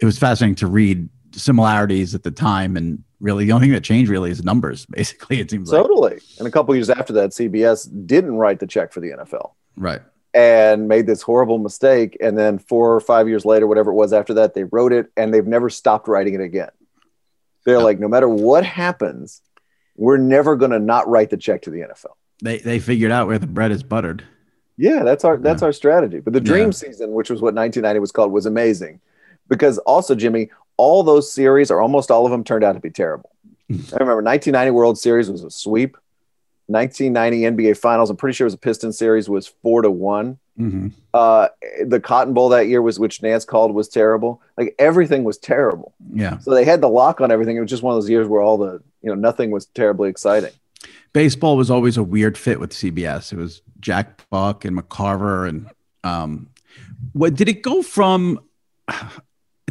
[0.00, 3.84] it was fascinating to read similarities at the time and really the only thing that
[3.84, 6.22] changed really is numbers basically it seems totally like.
[6.38, 10.02] and a couple years after that cbs didn't write the check for the nfl right
[10.34, 12.16] and made this horrible mistake.
[12.20, 15.10] And then four or five years later, whatever it was after that, they wrote it
[15.16, 16.70] and they've never stopped writing it again.
[17.64, 19.40] They're like, no matter what happens,
[19.96, 22.12] we're never going to not write the check to the NFL.
[22.42, 24.24] They, they figured out where the bread is buttered.
[24.78, 25.66] Yeah, that's our that's yeah.
[25.66, 26.20] our strategy.
[26.20, 26.70] But the dream yeah.
[26.70, 29.00] season, which was what 1990 was called, was amazing
[29.48, 30.50] because also Jimmy,
[30.82, 33.30] all those series or almost all of them turned out to be terrible.
[33.70, 35.96] I remember 1990 World Series was a sweep.
[36.66, 38.10] 1990 NBA Finals.
[38.10, 40.38] I'm pretty sure it was a Piston series was four to one.
[40.58, 40.88] Mm-hmm.
[41.14, 41.48] Uh,
[41.86, 44.42] the Cotton Bowl that year was, which Nantz called, was terrible.
[44.56, 45.94] Like everything was terrible.
[46.12, 46.38] Yeah.
[46.38, 47.56] So they had the lock on everything.
[47.56, 50.08] It was just one of those years where all the you know nothing was terribly
[50.08, 50.52] exciting.
[51.12, 53.32] Baseball was always a weird fit with CBS.
[53.32, 55.68] It was Jack Buck and McCarver and
[56.04, 56.48] um,
[57.12, 58.40] what did it go from?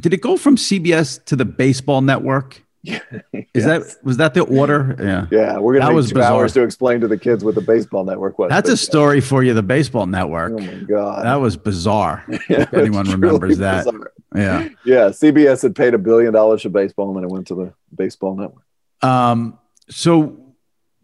[0.02, 2.64] Did it go from CBS to the Baseball Network?
[2.84, 3.00] Yeah,
[3.32, 3.66] Is yes.
[3.66, 4.96] that was that the order?
[5.00, 5.28] Yeah.
[5.30, 6.32] Yeah, we're gonna that was two bizarre.
[6.32, 8.50] hours to explain to the kids what the baseball network was.
[8.50, 10.54] That's a story for you, the baseball network.
[10.54, 11.24] Oh my god.
[11.24, 12.26] That was bizarre.
[12.50, 13.86] yeah, if anyone remembers that.
[13.86, 14.12] Bizarre.
[14.36, 14.70] Yeah.
[14.84, 15.10] Yeah.
[15.10, 18.36] CBS had paid a billion dollars for baseball and then it went to the baseball
[18.36, 18.66] network.
[19.04, 20.56] Um, so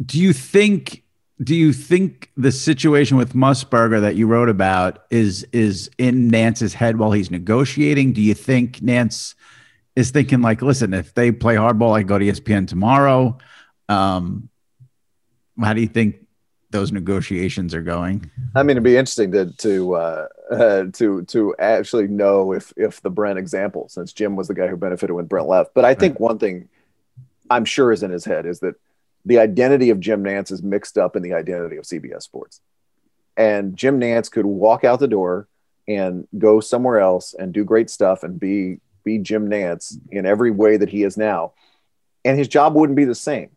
[0.03, 1.03] do you think
[1.43, 6.73] do you think the situation with Musburger that you wrote about is is in Nantz's
[6.73, 8.13] head while he's negotiating?
[8.13, 9.36] Do you think Nantz
[9.95, 13.38] is thinking like, listen, if they play hardball, I go to ESPN tomorrow.
[13.89, 14.50] Um,
[15.60, 16.28] how do you think
[16.69, 18.30] those negotiations are going?
[18.56, 23.02] I mean, it'd be interesting to to uh, uh, to to actually know if if
[23.02, 25.73] the Brent example, since Jim was the guy who benefited when Brent left.
[25.76, 26.21] But I think right.
[26.21, 26.67] one thing
[27.50, 28.76] I'm sure is in his head is that
[29.27, 32.61] the identity of Jim Nantz is mixed up in the identity of CBS Sports,
[33.35, 35.47] and Jim Nantz could walk out the door
[35.87, 40.51] and go somewhere else and do great stuff and be be Jim Nantz in every
[40.51, 41.53] way that he is now,
[42.23, 43.49] and his job wouldn't be the same.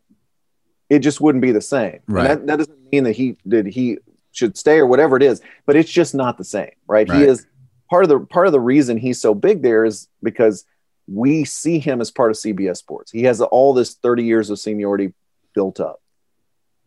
[0.89, 2.01] It just wouldn't be the same.
[2.09, 2.27] Right.
[2.29, 3.99] That, that, doesn't mean that he did he
[4.33, 7.09] should stay or whatever it is, but it's just not the same, right?
[7.09, 7.19] right?
[7.19, 7.47] He is
[7.89, 10.65] part of the part of the reason he's so big there is because
[11.07, 13.13] we see him as part of CBS Sports.
[13.13, 15.13] He has all this 30 years of seniority
[15.55, 16.01] built up.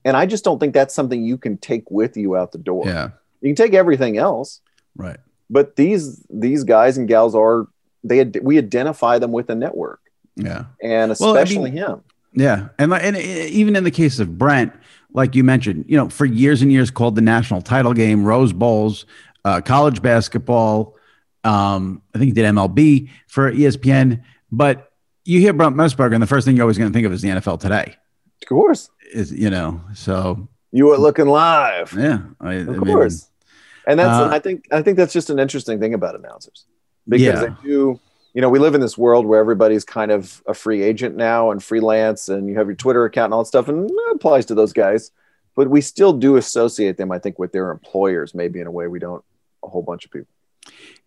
[0.06, 2.84] And I just don't think that's something you can take with you out the door.
[2.86, 3.10] Yeah.
[3.42, 4.62] You can take everything else.
[4.96, 5.18] Right.
[5.50, 7.68] But these these guys and gals are
[8.04, 10.00] they had, we identify them with the network.
[10.36, 12.04] Yeah, and especially well, I mean, him.
[12.34, 14.74] Yeah, and and even in the case of Brent,
[15.14, 18.52] like you mentioned, you know, for years and years called the national title game, Rose
[18.52, 19.06] Bowls,
[19.46, 20.96] uh, college basketball.
[21.44, 24.92] Um, I think he did MLB for ESPN, but
[25.26, 27.22] you hear Brent Musburger, and the first thing you're always going to think of is
[27.22, 27.98] the NFL today.
[28.44, 31.94] Of course, is you know so you were looking live.
[31.98, 33.24] Yeah, I, of I course.
[33.24, 33.50] Mean,
[33.88, 36.66] and that's uh, I think I think that's just an interesting thing about announcers
[37.08, 37.40] because yeah.
[37.40, 38.00] they do
[38.34, 41.52] you know we live in this world where everybody's kind of a free agent now
[41.52, 44.46] and freelance and you have your twitter account and all that stuff and it applies
[44.46, 45.12] to those guys
[45.56, 48.88] but we still do associate them i think with their employers maybe in a way
[48.88, 49.24] we don't
[49.64, 50.34] a whole bunch of people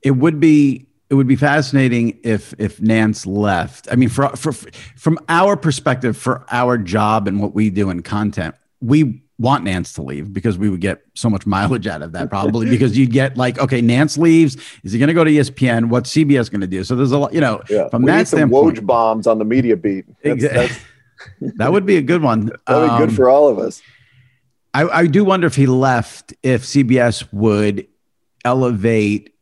[0.03, 3.89] it would be it would be fascinating if if Nantz left.
[3.91, 8.03] I mean, for, for from our perspective, for our job and what we do in
[8.03, 12.13] content, we want Nantz to leave because we would get so much mileage out of
[12.13, 14.57] that probably because you'd get like, okay, Nantz leaves.
[14.83, 15.89] Is he going to go to ESPN?
[15.89, 16.83] What's CBS going to do?
[16.85, 17.89] So there's a lot, you know, yeah.
[17.89, 18.79] from we that standpoint.
[18.79, 20.07] Woj bombs on the media beat.
[20.23, 20.77] That's, exactly.
[21.41, 22.51] That's, that would be a good one.
[22.67, 23.83] That would be um, good for all of us.
[24.75, 27.87] I, I do wonder if he left, if CBS would
[28.45, 29.36] elevate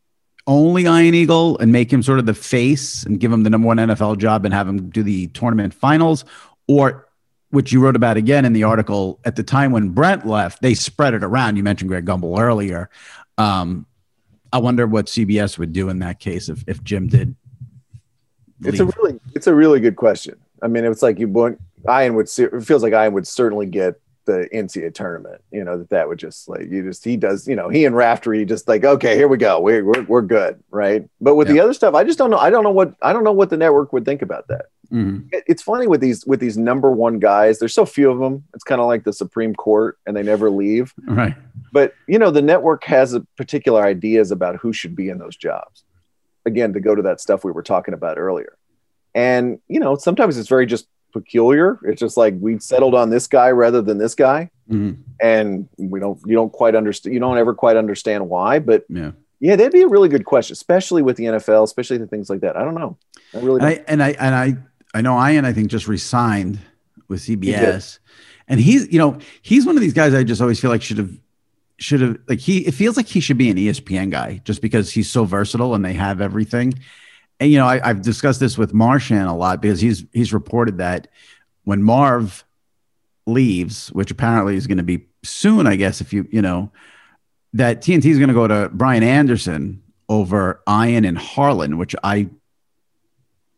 [0.47, 3.67] only Ian Eagle and make him sort of the face and give him the number
[3.67, 6.25] one NFL job and have him do the tournament finals,
[6.67, 7.07] or
[7.49, 10.73] which you wrote about again in the article at the time when Brent left, they
[10.73, 11.55] spread it around.
[11.55, 12.89] You mentioned Greg Gumbel earlier.
[13.37, 13.85] Um,
[14.51, 17.35] I wonder what CBS would do in that case if, if Jim did.
[18.61, 18.73] Leave.
[18.73, 20.37] It's a really it's a really good question.
[20.61, 23.99] I mean, it's like you want Ian would it feels like Ian would certainly get
[24.25, 25.41] the NCAA tournament.
[25.51, 27.47] You know that that would just like you just he does.
[27.47, 30.61] You know he and Raftery just like okay here we go we're we're, we're good
[30.69, 31.07] right.
[31.21, 31.53] But with yeah.
[31.53, 32.37] the other stuff, I just don't know.
[32.37, 34.65] I don't know what I don't know what the network would think about that.
[34.91, 35.27] Mm-hmm.
[35.31, 37.59] It's funny with these with these number one guys.
[37.59, 38.43] There's so few of them.
[38.53, 40.93] It's kind of like the Supreme Court, and they never leave.
[41.05, 41.35] Right.
[41.71, 45.35] But you know, the network has a particular ideas about who should be in those
[45.35, 45.83] jobs.
[46.45, 48.57] Again, to go to that stuff we were talking about earlier,
[49.13, 51.79] and you know, sometimes it's very just peculiar.
[51.83, 55.01] It's just like we settled on this guy rather than this guy, mm-hmm.
[55.21, 57.13] and we don't you don't quite understand.
[57.13, 59.11] You don't ever quite understand why, but yeah.
[59.41, 62.39] Yeah, that'd be a really good question, especially with the NFL, especially the things like
[62.39, 62.55] that.
[62.55, 62.97] I don't know.
[63.33, 64.57] I really and I, and I and I
[64.97, 66.59] I know Ian I think just resigned
[67.07, 67.99] with CBS,
[68.47, 70.97] and he's you know he's one of these guys I just always feel like should
[70.97, 71.11] have
[71.77, 74.91] should have like he it feels like he should be an ESPN guy just because
[74.91, 76.73] he's so versatile and they have everything.
[77.39, 80.77] And you know I, I've discussed this with Marchand a lot because he's he's reported
[80.77, 81.07] that
[81.63, 82.45] when Marv
[83.25, 86.71] leaves, which apparently is going to be soon, I guess if you you know
[87.53, 92.29] that TNT is going to go to Brian Anderson over Ian and Harlan, which I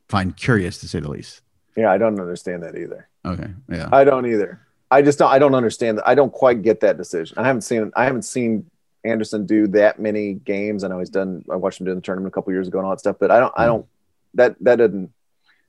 [0.08, 1.42] find curious to say the least.
[1.76, 3.08] Yeah, I don't understand that either.
[3.26, 3.50] Okay.
[3.70, 3.90] Yeah.
[3.92, 4.62] I don't either.
[4.90, 5.32] I just don't.
[5.32, 6.08] I don't understand that.
[6.08, 7.38] I don't quite get that decision.
[7.38, 7.92] I haven't seen.
[7.96, 8.70] I haven't seen
[9.08, 10.84] Anderson do that many games.
[10.84, 11.44] I know he's done.
[11.52, 13.18] I watched him do the tournament a couple years ago and all that stuff.
[13.20, 13.54] But I don't.
[13.56, 13.86] I don't.
[14.34, 15.14] That that didn't.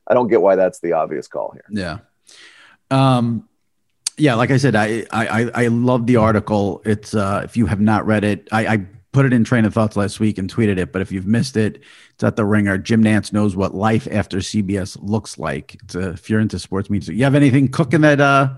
[0.06, 1.64] I don't get why that's the obvious call here.
[1.70, 1.98] Yeah.
[2.90, 3.48] Um.
[4.16, 6.82] Yeah, like I said, I I I love the article.
[6.84, 9.96] It's uh, if you have not read it, I, I put it in Traina Thoughts
[9.96, 10.92] last week and tweeted it.
[10.92, 11.82] But if you've missed it,
[12.14, 12.78] it's at the Ringer.
[12.78, 15.76] Jim Nantz knows what life after CBS looks like.
[15.82, 18.54] It's a, if you're into sports media, you have anything cooking that uh,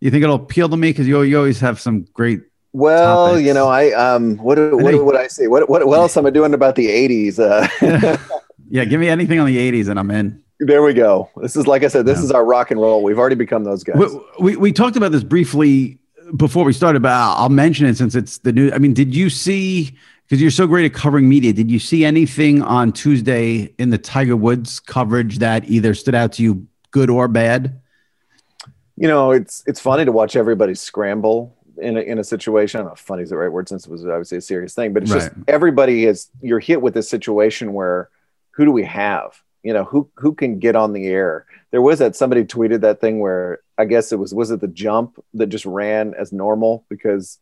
[0.00, 0.90] you think it'll appeal to me?
[0.90, 2.42] Because you you always have some great.
[2.72, 3.46] Well, topics.
[3.46, 5.48] you know, I um, what what would I say?
[5.48, 7.38] What what what else am I doing about the '80s?
[7.38, 8.16] Uh,
[8.72, 10.40] Yeah, give me anything on the '80s and I'm in.
[10.60, 11.28] there we go.
[11.42, 12.06] This is like I said.
[12.06, 12.24] This Yeah.
[12.26, 13.02] is our rock and roll.
[13.02, 13.96] We've already become those guys.
[13.96, 14.06] We,
[14.38, 15.98] we we talked about this briefly
[16.36, 18.70] before we started, but I'll, I'll mention it since it's the new.
[18.70, 19.96] I mean, did you see?
[20.28, 23.98] Because you're so great at covering media, did you see anything on Tuesday in the
[23.98, 27.80] Tiger Woods coverage that either stood out to you, good or bad?
[28.96, 32.78] you know, it's it's funny to watch everybody scramble in a, in a situation.
[32.78, 34.74] I don't know if funny is the right word since it was obviously a serious
[34.74, 38.08] thing, but it's just everybody is you're hit with this situation where
[38.52, 39.40] who do we have?
[39.62, 41.46] You know, who who can get on the air?
[41.70, 44.68] There was that somebody tweeted that thing where I guess it was was it the
[44.68, 47.38] jump that just ran as normal because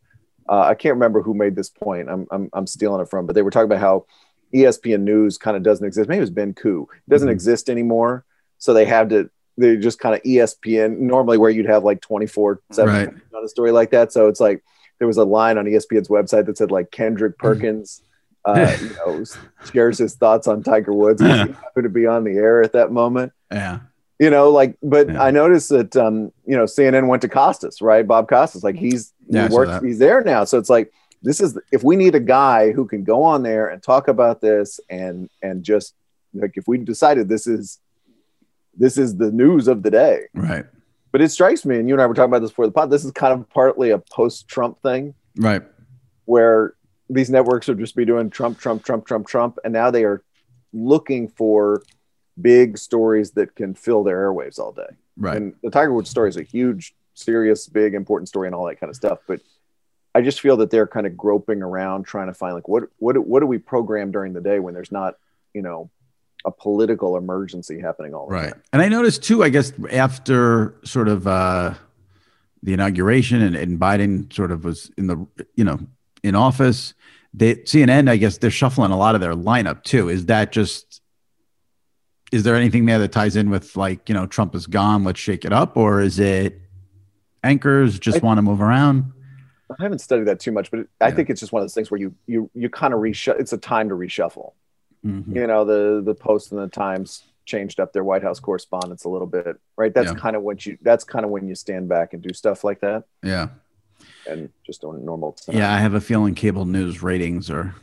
[0.47, 2.09] uh, I can't remember who made this point.
[2.09, 4.05] I'm, I'm I'm stealing it from, but they were talking about how
[4.53, 6.09] ESPN News kind of doesn't exist.
[6.09, 6.87] Maybe it was Ben Koo.
[7.07, 7.31] It doesn't Mhm.
[7.31, 8.25] exist anymore,
[8.57, 12.61] so they have to they just kind of ESPN normally where you'd have like 24
[12.71, 13.07] 7 Right.
[13.35, 14.11] on a story like that.
[14.13, 14.63] So it's like
[14.99, 18.01] there was a line on ESPN's website that said like Kendrick Perkins,
[18.45, 19.23] uh, you know,
[19.71, 21.21] shares his thoughts on Tiger Woods.
[21.21, 23.31] 'cause he happened to be on the air at that moment.
[23.51, 23.79] Yeah,
[24.19, 25.21] You know, like, but Yeah.
[25.21, 28.05] I noticed that, um, you know, CNN went to Costas, right?
[28.07, 30.43] Bob Costas, like he's, Yeah, he works, he's there now.
[30.45, 30.91] So it's like,
[31.21, 34.39] this is, if we need a guy who can go on there and talk about
[34.41, 35.93] this and, and just
[36.33, 37.79] like, if we decided this is,
[38.79, 40.65] this is the news of the day, right,
[41.11, 42.89] but it strikes me, and you and I were talking about this before the pod.
[42.89, 45.61] This is kind of partly a post-Trump thing, right.
[46.25, 46.73] where
[47.09, 50.23] these networks would just be doing Trump, Trump, Trump, Trump, Trump, and now they are
[50.73, 51.83] looking for
[52.41, 54.95] big stories that can fill their airwaves all day.
[55.17, 55.35] Right.
[55.35, 58.79] And the Tiger Woods story is a huge, serious, big, important story, and all that
[58.79, 59.19] kind of stuff.
[59.27, 59.41] But
[60.15, 63.17] I just feel that they're kind of groping around, trying to find like what what
[63.17, 65.15] what do we program during the day when there's not,
[65.53, 65.89] you know,
[66.45, 68.51] a political emergency happening all the Right.
[68.53, 68.61] time.
[68.73, 71.73] And I noticed too, I guess after sort of uh,
[72.63, 75.79] the inauguration and, and Biden sort of was in the, you know,
[76.23, 76.93] in office,
[77.33, 80.09] they, CNN, I guess they're shuffling a lot of their lineup too.
[80.09, 81.01] Is that just,
[82.31, 85.19] is there anything there that ties in with like, you know, Trump is gone, let's
[85.19, 85.75] shake it up?
[85.75, 86.61] Or is it
[87.43, 89.11] anchors just I- want to move around?
[89.79, 91.15] I haven't studied that too much, but I Yeah.
[91.15, 93.39] think it's just one of those things where you you you kind of reshuffle.
[93.39, 94.53] It's a time to reshuffle.
[95.05, 95.35] Mhm.
[95.35, 99.09] You know, the the Post and the Times changed up their White House correspondence a
[99.09, 99.93] little bit, right?
[99.93, 100.17] That's Yeah.
[100.17, 102.81] kind of when you that's kind of when you stand back and do stuff like
[102.81, 103.47] that, Yeah.
[104.29, 105.35] and just on normal.
[105.47, 105.73] Yeah.
[105.73, 107.73] I have a feeling cable news ratings are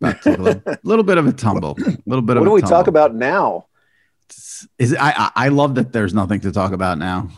[0.00, 1.76] about to a little, little bit of a tumble.
[1.78, 2.76] A little bit What of do a we tumble.
[2.76, 3.66] talk about now?
[4.78, 7.28] Is I I love that there's nothing to talk about now.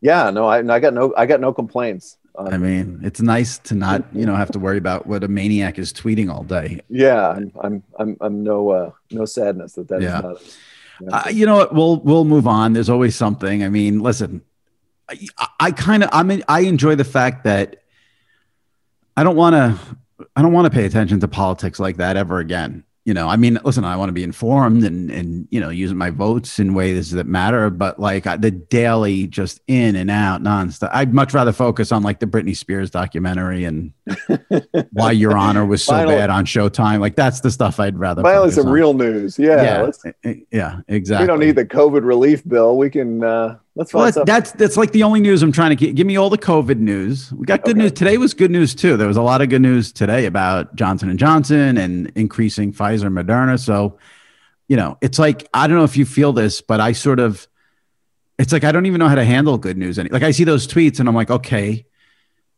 [0.00, 2.16] Yeah, no, I, I got no I got no complaints.
[2.38, 5.28] Um, I mean, it's nice to not you know have to worry about what a
[5.28, 6.80] maniac is tweeting all day.
[6.88, 10.20] yeah, I'm I'm I'm, I'm no uh, no sadness that that is Yeah.
[10.20, 10.36] not.
[11.00, 11.16] yeah.
[11.16, 11.74] Uh, you know what?
[11.74, 12.72] We'll we'll move on.
[12.72, 13.62] There's always something.
[13.64, 14.42] I mean, listen,
[15.08, 15.18] I,
[15.60, 17.82] I kind of I mean I enjoy the fact that
[19.16, 19.78] I don't want to
[20.34, 22.84] I don't want to pay attention to politics like that ever again.
[23.06, 25.96] You know, I mean, listen, I want to be informed and and you know using
[25.96, 27.70] my votes in ways that matter.
[27.70, 30.90] But like the daily, just in and out, nonstop.
[30.92, 33.92] I'd much rather focus on like the Britney Spears documentary and
[34.90, 36.98] why Your Honor was so bad on Showtime.
[36.98, 38.22] Like that's the stuff I'd rather.
[38.22, 38.72] Finally, some on.
[38.72, 39.38] real news.
[39.38, 41.22] Yeah, yeah, eh, yeah, exactly.
[41.22, 42.76] we don't need the COVID relief bill.
[42.76, 45.76] We can uh, let's Well, that's, that's that's like the only news I'm trying to
[45.76, 45.94] get.
[45.94, 47.32] Give me all the COVID news.
[47.32, 47.82] We got good Okay.
[47.82, 48.18] news today.
[48.18, 48.96] Was good news too.
[48.96, 53.06] There was a lot of good news today about Johnson and Johnson and increasing Pfizer,
[53.06, 53.58] and Moderna.
[53.60, 53.98] So,
[54.68, 57.46] you know, it's like I don't know if you feel this, but I sort of,
[58.38, 59.98] it's like I don't even know how to handle good news.
[59.98, 61.86] Any like I see those tweets and I'm like, okay,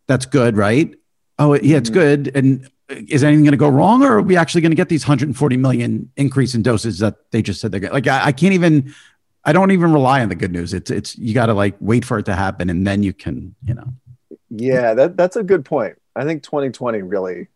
[0.07, 0.95] that's good, right?
[1.39, 1.95] Oh, yeah, it's Mhm.
[1.95, 2.33] good.
[2.35, 5.05] And is anything going to go wrong, or are we actually going to get these
[5.05, 7.93] 140 million increase in doses that they just said they're going?
[7.93, 8.95] Like, I, I can't even.
[9.49, 10.75] I don't even rely on the good news.
[10.75, 13.55] It's it's you got to like wait for it to happen, and then you can,
[13.65, 13.89] you know.
[14.51, 15.97] Yeah, that that's a good point.
[16.15, 17.49] I think 2020 really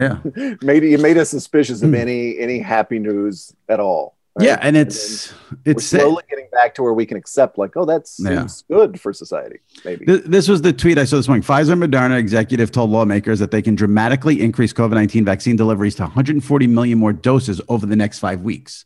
[0.00, 0.18] Yeah.
[0.62, 1.94] made it made us suspicious of Hmm.
[1.94, 4.16] any any happy news at all.
[4.34, 4.46] right?
[4.46, 5.32] Yeah, and it's
[5.64, 8.48] we're it's slowly getting back to where we can accept, like, oh, that's Yeah.
[8.68, 9.58] good for society.
[9.84, 10.04] Maybe.
[10.04, 11.42] Th- This was the tweet I saw this morning.
[11.44, 15.94] Pfizer and Moderna executive told lawmakers that they can dramatically increase COVID 19 vaccine deliveries
[15.96, 18.84] to 140 million more doses over the next five weeks.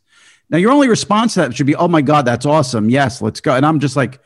[0.51, 2.89] Now, your only response to that should be, oh my God, that's awesome.
[2.89, 3.55] Yes, let's go.
[3.55, 4.19] And I'm just like,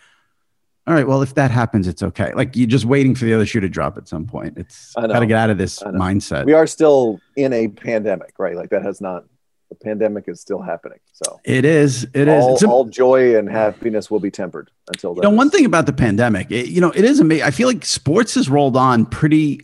[0.88, 2.34] all right, well, if that happens, it's okay.
[2.34, 4.58] Like you're just waiting for the other shoe to drop at some point.
[4.58, 6.46] It's got to get out of this mindset.
[6.46, 8.56] we are still in a pandemic, right?
[8.56, 9.26] Like that has not.
[9.70, 11.00] The pandemic is still happening.
[11.14, 12.04] So It is.
[12.14, 12.44] It is.
[12.44, 15.32] all, It's a- all joy and happiness will be tempered until You then.
[15.32, 17.44] know, one thing about the pandemic, it, you know, it is amazing.
[17.46, 19.62] I feel like sports has rolled on pretty.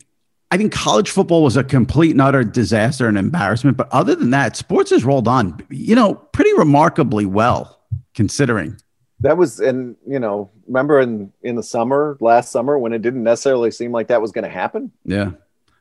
[0.52, 3.78] I think college football was a complete and utter disaster and embarrassment.
[3.78, 7.80] But other than that, sports has rolled on, you know, pretty remarkably well,
[8.14, 8.76] considering.
[9.20, 13.22] that was, and you know, remember in in the summer, last summer, when it didn't
[13.22, 15.30] necessarily seem like that was going to happen, Yeah.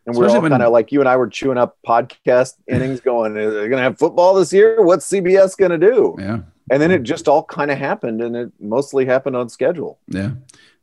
[0.06, 3.02] and we're Especially all kind of like you and I were chewing up podcast innings,
[3.02, 4.82] going, "Are they going to have football this year?
[4.82, 6.40] What's CBS going to do?" Yeah.
[6.72, 10.00] And then it just all kind of happened, and it mostly happened on schedule.
[10.08, 10.32] Yeah.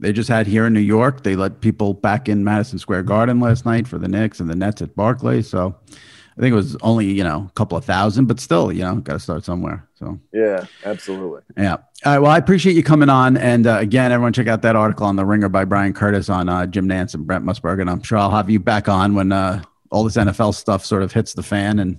[0.00, 3.40] They just had here in New York, they let people back in Madison Square Garden
[3.40, 5.48] last night for the Knicks and the Nets at Barclays.
[5.48, 8.82] So I think it was only, you know, a couple of thousand, but still, you
[8.82, 9.88] know, got to start somewhere.
[9.94, 10.20] So.
[10.32, 11.42] Yeah, absolutely.
[11.56, 11.78] Yeah.
[12.04, 12.18] All right.
[12.20, 13.36] Well, I appreciate you coming on.
[13.36, 16.48] And uh, again, everyone check out that article on The Ringer by Bryan Curtis on
[16.48, 17.80] uh, Jim Nantz and Brent Musburger.
[17.80, 21.02] And I'm sure I'll have you back on when uh, all this NFL stuff sort
[21.02, 21.98] of hits the fan and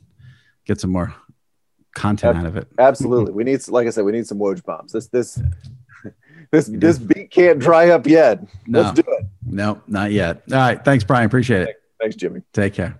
[0.63, 1.13] get some more
[1.93, 2.69] content out of it.
[2.77, 3.33] Absolutely.
[3.33, 4.93] We need, like I said, we need some Woj bombs.
[4.93, 5.37] This, this,
[6.51, 8.39] this, this beat can't dry up yet.
[8.67, 9.25] Let's do it.
[9.45, 10.43] No, not yet.
[10.51, 10.83] All right.
[10.83, 11.25] Thanks, Brian.
[11.25, 11.81] Appreciate it.
[11.99, 12.41] Thanks, Jimmy.
[12.53, 12.99] Take care.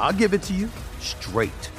[0.00, 1.70] I'll give it to you straight.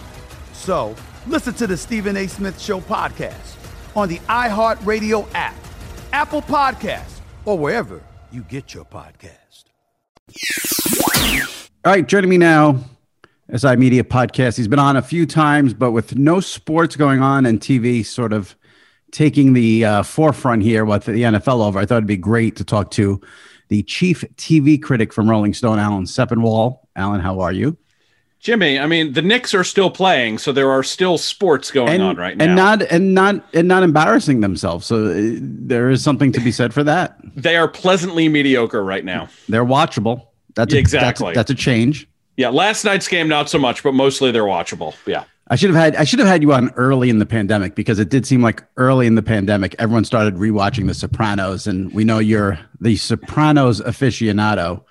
[0.54, 0.96] So
[1.28, 2.28] listen to the Stephen A.
[2.28, 3.58] Smith Show podcast
[3.96, 5.56] on the iHeartRadio app,
[6.14, 9.66] Apple Podcasts, or wherever you get your podcast.
[11.84, 12.80] All right, joining me now,
[13.56, 14.56] SI Media Podcast.
[14.56, 18.34] He's been on a few times, but with no sports going on and TV sort
[18.34, 18.56] of
[19.12, 22.64] taking the uh, forefront here with the NFL over, I thought it'd be great to
[22.64, 23.20] talk to
[23.70, 26.80] the chief TV critic from Rolling Stone, Alan Sepinwall.
[26.96, 27.78] Alan, how are you?
[28.42, 32.02] Jimmy, I mean, the Knicks are still playing, so there are still sports going and,
[32.02, 32.46] on right now.
[32.46, 34.88] and not and not and not embarrassing themselves.
[34.88, 37.20] So uh, there is something to be said for that.
[37.36, 39.30] they are pleasantly mediocre right now.
[39.48, 40.26] They're watchable.
[40.56, 41.28] That's a, Exactly.
[41.28, 42.08] That's, that's a change.
[42.36, 44.96] Yeah, last night's game not so much, but mostly they're watchable.
[45.06, 45.26] Yeah.
[45.50, 48.00] I should have had I should have had you on early in the pandemic because
[48.00, 52.06] it did seem like early in the pandemic everyone started rewatching The Sopranos, and we
[52.06, 54.84] know you're the Sopranos aficionado.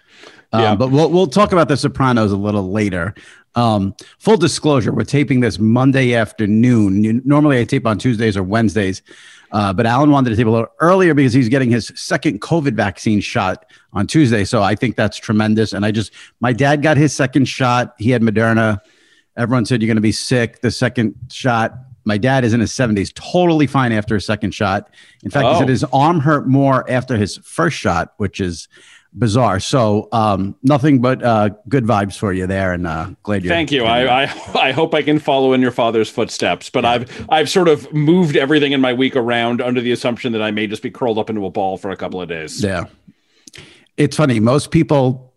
[0.52, 0.74] Um, Yeah.
[0.74, 3.14] But we'll we'll talk about The Sopranos a little later.
[3.54, 7.22] Um, full disclosure, we're taping this Monday afternoon.
[7.24, 9.02] Normally I tape on Tuesdays or Wednesdays,
[9.50, 12.74] uh, but Alan wanted to tape a little earlier because he's getting his second COVID
[12.74, 14.44] vaccine shot on Tuesday.
[14.44, 15.72] So I think that's tremendous.
[15.72, 17.94] And I just, my dad got his second shot.
[17.98, 18.80] He had Moderna.
[19.36, 20.60] Everyone said you're going to be sick.
[20.60, 21.74] The second shot,
[22.04, 24.90] my dad is in his 70s, totally fine after a second shot.
[25.24, 25.52] In fact, oh.
[25.52, 25.72] he said oh.
[25.72, 28.68] his arm hurt more after his first shot, which is
[29.12, 29.60] bizarre.
[29.60, 33.50] So um, nothing but uh, good vibes for you there, and uh, glad you.
[33.50, 33.84] Thank you.
[33.84, 36.90] I, I, I hope I can follow in your father's footsteps, but yeah.
[36.90, 40.50] I've I've sort of moved everything in my week around under the assumption that I
[40.50, 42.62] may just be curled up into a ball for a couple of days.
[42.62, 42.84] Yeah,
[43.96, 44.40] it's funny.
[44.40, 45.34] Most people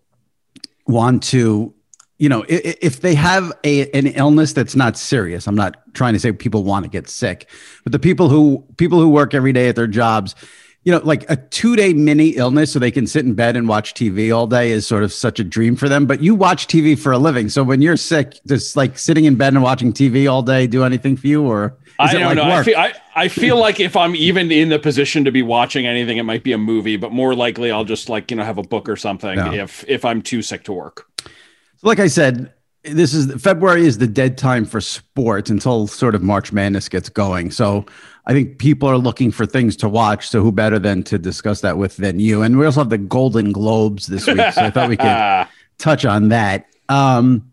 [0.88, 1.74] want to.
[2.20, 6.14] You know, if, if they have a an illness that's not serious, I'm not trying
[6.14, 7.50] to say people want to get sick,
[7.84, 10.36] but the people who people who work every day at their jobs,
[10.84, 13.68] you know, like a two day mini illness so they can sit in bed and
[13.68, 16.06] watch TV all day is sort of such a dream for them.
[16.06, 17.50] But you watch TV for a living.
[17.50, 20.84] So when you're sick, just like sitting in bed and watching TV all day do
[20.84, 22.44] anything for you or I don't like know.
[22.44, 25.86] I feel, I, I feel like if I'm even in the position to be watching
[25.86, 28.58] anything, it might be a movie, but more likely I'll just like, you know, have
[28.58, 31.08] a book or something if if I'm too sick to work.
[31.20, 32.52] So like I said,
[32.84, 37.08] this is February is the dead time for sports until sort of March Madness gets
[37.08, 37.52] going.
[37.52, 37.86] So
[38.26, 40.30] I think people are looking for things to watch.
[40.30, 42.42] So who better than to discuss that with than you?
[42.42, 45.48] And we also have the Golden Globes this week, so I thought we could
[45.78, 46.68] touch on that.
[46.88, 47.52] Um,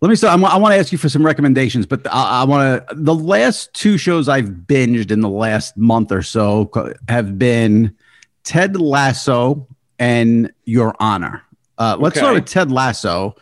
[0.00, 0.40] let me start.
[0.40, 2.94] I want to ask you for some recommendations, but I, I want to.
[2.94, 6.70] The last two shows I've binged in the last month or so
[7.08, 7.96] have been
[8.44, 9.66] Ted Lasso
[9.98, 11.42] and Your Honor.
[11.78, 12.20] Uh, let's okay.
[12.20, 13.34] start with Ted Lasso.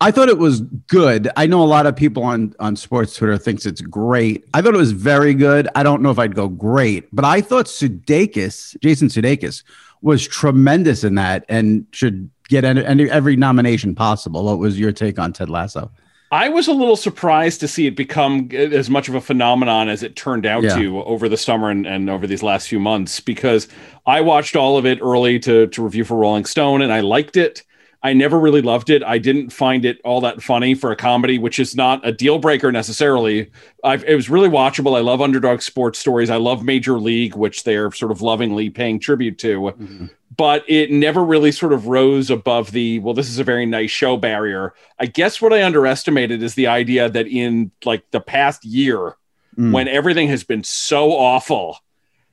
[0.00, 1.28] I thought it was good.
[1.36, 4.44] I know a lot of people on on sports Twitter thinks it's great.
[4.54, 5.68] I thought it was very good.
[5.74, 9.64] I don't know if I'd go great, but I thought Sudeikis, Jason Sudeikis,
[10.00, 14.44] was tremendous in that and should get any, any, every nomination possible.
[14.44, 15.90] What was your take on Ted Lasso?
[16.30, 20.02] I was a little surprised to see it become as much of a phenomenon as
[20.02, 20.76] it turned out yeah.
[20.76, 23.66] to over the summer and, and over these last few months because
[24.06, 27.36] I watched all of it early to, to review for Rolling Stone and I liked
[27.38, 27.62] it.
[28.02, 29.02] I never really loved it.
[29.02, 32.38] I didn't find it all that funny for a comedy, which is not a deal
[32.38, 33.50] breaker necessarily.
[33.82, 34.96] I've, it was really watchable.
[34.96, 36.30] I love underdog sports stories.
[36.30, 39.60] I love Major League, which they're sort of lovingly paying tribute to.
[39.60, 40.06] Mm-hmm.
[40.36, 43.90] But it never really sort of rose above the, well, this is a very nice
[43.90, 44.74] show barrier.
[45.00, 49.16] I guess what I underestimated is the idea that in like the past year,
[49.58, 49.72] mm.
[49.72, 51.78] when everything has been so awful,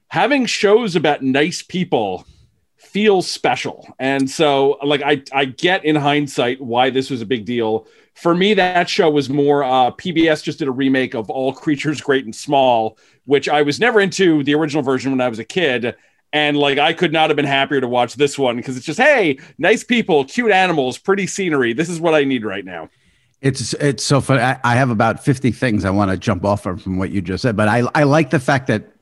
[0.09, 2.27] having shows about nice people
[2.95, 3.93] feels special.
[3.99, 7.87] And so like I I get in hindsight why this was a big deal.
[8.13, 11.99] For me, that show was more uh, PBS just did a remake of All Creatures
[11.99, 15.43] Great and Small, which I was never into the original version when I was a
[15.43, 15.97] kid.
[16.31, 18.97] And like I could not have been happier to watch this one because it's just,
[18.97, 21.73] hey, nice people, cute animals, pretty scenery.
[21.73, 22.89] This is what I need right now.
[23.41, 24.39] It's it's so fun.
[24.39, 27.21] I, I have about 50 things I want to jump off from, from what you
[27.21, 28.94] just said, but I, I like the fact that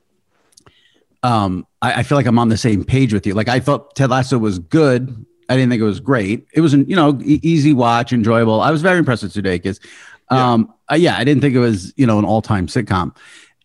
[1.24, 3.32] um, I, I, feel like I'm on the same page with you.
[3.32, 5.24] Like I thought Ted Lasso was good.
[5.48, 6.46] I didn't think it was great.
[6.52, 8.60] It was, you know, e- easy watch, enjoyable.
[8.60, 9.80] I was very impressed with Sudeikis.
[10.28, 10.94] Um, yeah.
[10.94, 13.16] Uh, yeah, I didn't think it was, you know, an all time sitcom.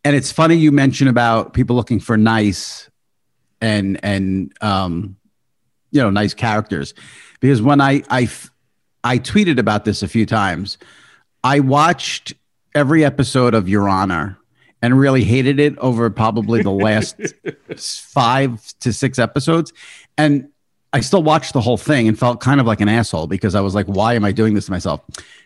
[0.06, 2.90] And it's funny you mentioned about people looking for nice
[3.60, 5.18] and and um,
[5.92, 6.94] you know, nice characters,
[7.42, 8.30] because when I I
[9.04, 10.78] I tweeted about this a few times.
[11.44, 12.34] I watched
[12.76, 14.39] every episode of Your Honor
[14.82, 17.16] and really hated it over probably the last
[17.78, 19.74] five to six episodes.
[20.18, 20.50] And
[20.92, 23.62] I still watched the whole thing and felt kind of like an asshole because I
[23.62, 25.02] was like, why am I doing this to myself?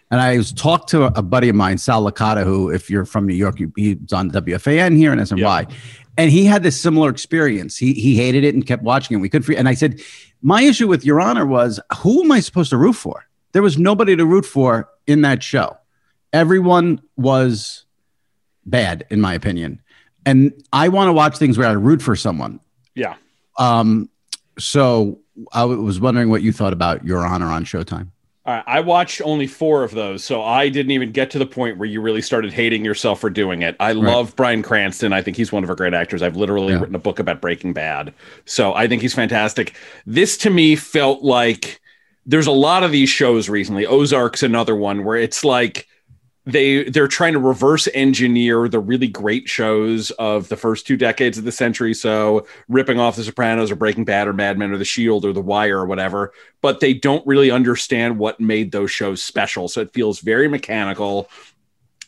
[0.10, 3.26] And I was talked to a buddy of mine, Sal Licata, who, if you're from
[3.26, 5.70] New York, he's on WFAN here in SNY.
[5.70, 5.72] Yep.
[6.18, 7.76] And he had this similar experience.
[7.76, 9.20] He he hated it and kept watching it.
[9.22, 10.00] We could, and I said,
[10.44, 13.26] my issue with Your Honor was, who am I supposed to root for?
[13.54, 15.78] There was nobody to root for in that show.
[16.32, 17.86] Everyone was
[18.66, 19.82] bad, in my opinion.
[20.26, 22.60] And I want to watch things where I root for someone.
[22.96, 23.16] Yeah.
[23.58, 24.10] Um,
[24.58, 25.20] so
[25.52, 28.10] I was wondering what you thought about Your Honor on Showtime.
[28.46, 31.46] All right, I watched only four of those, so I didn't even get to the
[31.46, 33.78] point where you really started hating yourself for doing it.
[33.80, 33.96] I right.
[33.96, 35.14] love Bryan Cranston.
[35.14, 36.22] I think he's one of our great actors.
[36.22, 36.80] I've literally yeah.
[36.80, 39.76] written a book about Breaking Bad, so I think he's fantastic.
[40.06, 41.80] This to me felt like
[42.26, 43.86] there's a lot of these shows recently.
[43.86, 45.88] Ozark's another one where it's like
[46.46, 51.38] they they're trying to reverse engineer the really great shows of the first two decades
[51.38, 51.94] of the century.
[51.94, 55.34] So ripping off the sopranos or breaking bad or mad men or the shield or
[55.34, 56.34] the wire or whatever
[56.64, 59.68] but they don't really understand what made those shows special.
[59.68, 61.30] So it feels very mechanical.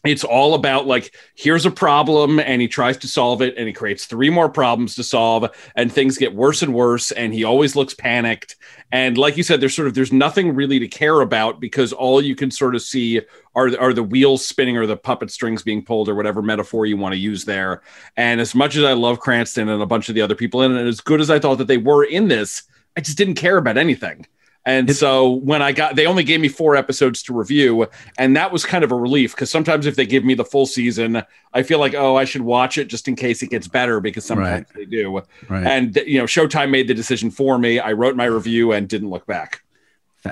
[0.06, 3.74] It's all about like here's a problem and he tries to solve it and he
[3.74, 7.76] creates three more problems to solve and things get worse and worse and he always
[7.76, 8.56] looks panicked.
[8.94, 12.22] And like you said there's sort of there's nothing really to care about because all
[12.22, 13.22] you can sort of see
[13.56, 16.98] are are the wheels spinning or the puppet strings being pulled or whatever metaphor you
[16.98, 17.82] want to use there
[18.18, 20.74] and as much as I love Cranston and a bunch of the other people in
[20.74, 22.64] it and as good as I thought that they were in this
[22.98, 24.26] I just didn't care about anything
[24.66, 27.88] and it, so when I got, they only gave me four episodes to review,
[28.18, 30.66] and that was kind of a relief because sometimes if they give me the full
[30.66, 31.22] season,
[31.54, 34.26] I feel like, oh, I should watch it just in case it gets better because
[34.26, 34.76] sometimes right.
[34.76, 35.22] they do.
[35.48, 35.68] Right.
[35.68, 37.80] And you know, Showtime made the decision for me.
[37.80, 39.62] I wrote my review and didn't look back.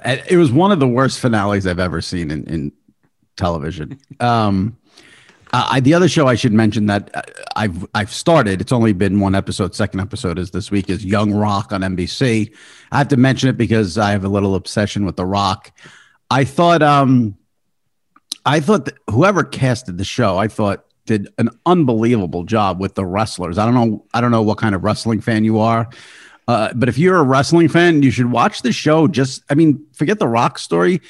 [0.04, 2.72] It was one of the worst finales I've ever seen in, in
[3.36, 4.00] television.
[4.20, 4.78] Um,
[5.56, 7.22] I, the other show I should mention that uh,
[7.56, 8.60] I've I've started.
[8.60, 9.76] It's only been one episode.
[9.76, 10.90] Second episode is this week.
[10.90, 12.52] Is Young Rock on NBC.
[12.92, 15.72] I have to mention it because I have a little obsession with The Rock.
[16.32, 17.38] I thought um,
[18.46, 23.60] I thought whoever casted the show, I thought did an unbelievable job with the wrestlers.
[23.60, 24.06] I don't know.
[24.14, 25.88] I don't know what kind of wrestling fan you are.
[26.48, 29.08] Uh, but if you're a wrestling fan, you should watch the show.
[29.08, 31.02] Just, I mean, forget the Rock story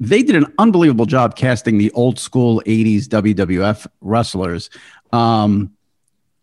[0.00, 4.70] they did an unbelievable job casting the old school 80s WWF wrestlers.
[5.12, 5.72] Um,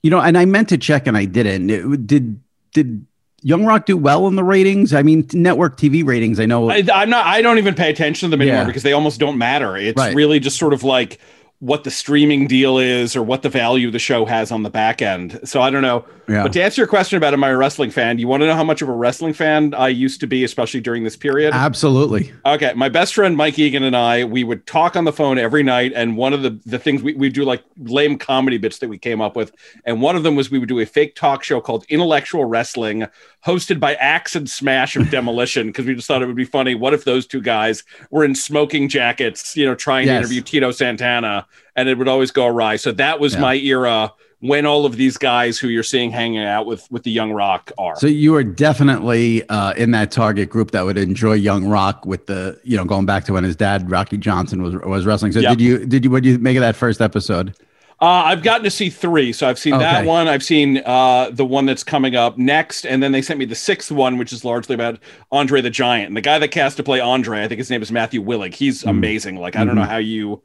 [0.01, 1.69] you know, and I meant to check and I didn't.
[1.69, 2.39] It, did
[2.73, 3.05] did
[3.41, 4.93] Young Rock do well in the ratings?
[4.93, 6.39] I mean, network TV ratings.
[6.39, 6.69] I know.
[6.69, 7.25] I, am not.
[7.25, 8.65] I don't even pay attention to them anymore yeah.
[8.65, 9.77] because they almost don't matter.
[9.77, 10.15] It's right.
[10.15, 11.19] really just sort of like
[11.59, 15.01] what the streaming deal is or what the value the show has on the back
[15.01, 15.39] end.
[15.45, 16.05] So I don't know.
[16.27, 16.43] Yeah.
[16.43, 18.55] But to answer your question about am I a wrestling fan, you want to know
[18.55, 21.53] how much of a wrestling fan I used to be, especially during this period?
[21.53, 22.31] Absolutely.
[22.45, 22.73] Okay.
[22.75, 25.91] My best friend Mike Egan and I, we would talk on the phone every night.
[25.95, 28.97] And one of the, the things we, we do like lame comedy bits that we
[28.97, 29.53] came up with.
[29.85, 33.07] And one of them was we would do a fake talk show called Intellectual Wrestling,
[33.45, 36.75] hosted by Axe and Smash of Demolition, because we just thought it would be funny.
[36.75, 40.13] What if those two guys were in smoking jackets, you know, trying yes.
[40.13, 41.45] to interview Tito Santana?
[41.75, 42.75] and it would always go awry.
[42.75, 43.39] So that was yeah.
[43.41, 44.13] my era
[44.43, 47.71] when all of these guys who you're seeing hanging out with with the young rock
[47.77, 47.95] are.
[47.95, 52.27] So you are definitely uh, in that target group that would enjoy young rock with
[52.27, 55.31] the you know going back to when his dad Rocky Johnson was was wrestling.
[55.31, 55.51] So yep.
[55.51, 57.55] did you did you what did you make of that first episode?
[58.01, 59.83] Uh, I've gotten to see three, so I've seen okay.
[59.83, 60.27] that one.
[60.27, 63.55] I've seen uh, the one that's coming up next, and then they sent me the
[63.55, 64.99] sixth one, which is largely about
[65.31, 66.07] Andre the Giant.
[66.07, 68.55] And the guy that cast to play Andre, I think his name is Matthew Willig.
[68.55, 68.89] He's mm.
[68.89, 69.37] amazing.
[69.37, 69.91] Like I don't know mm-hmm.
[69.91, 70.43] how you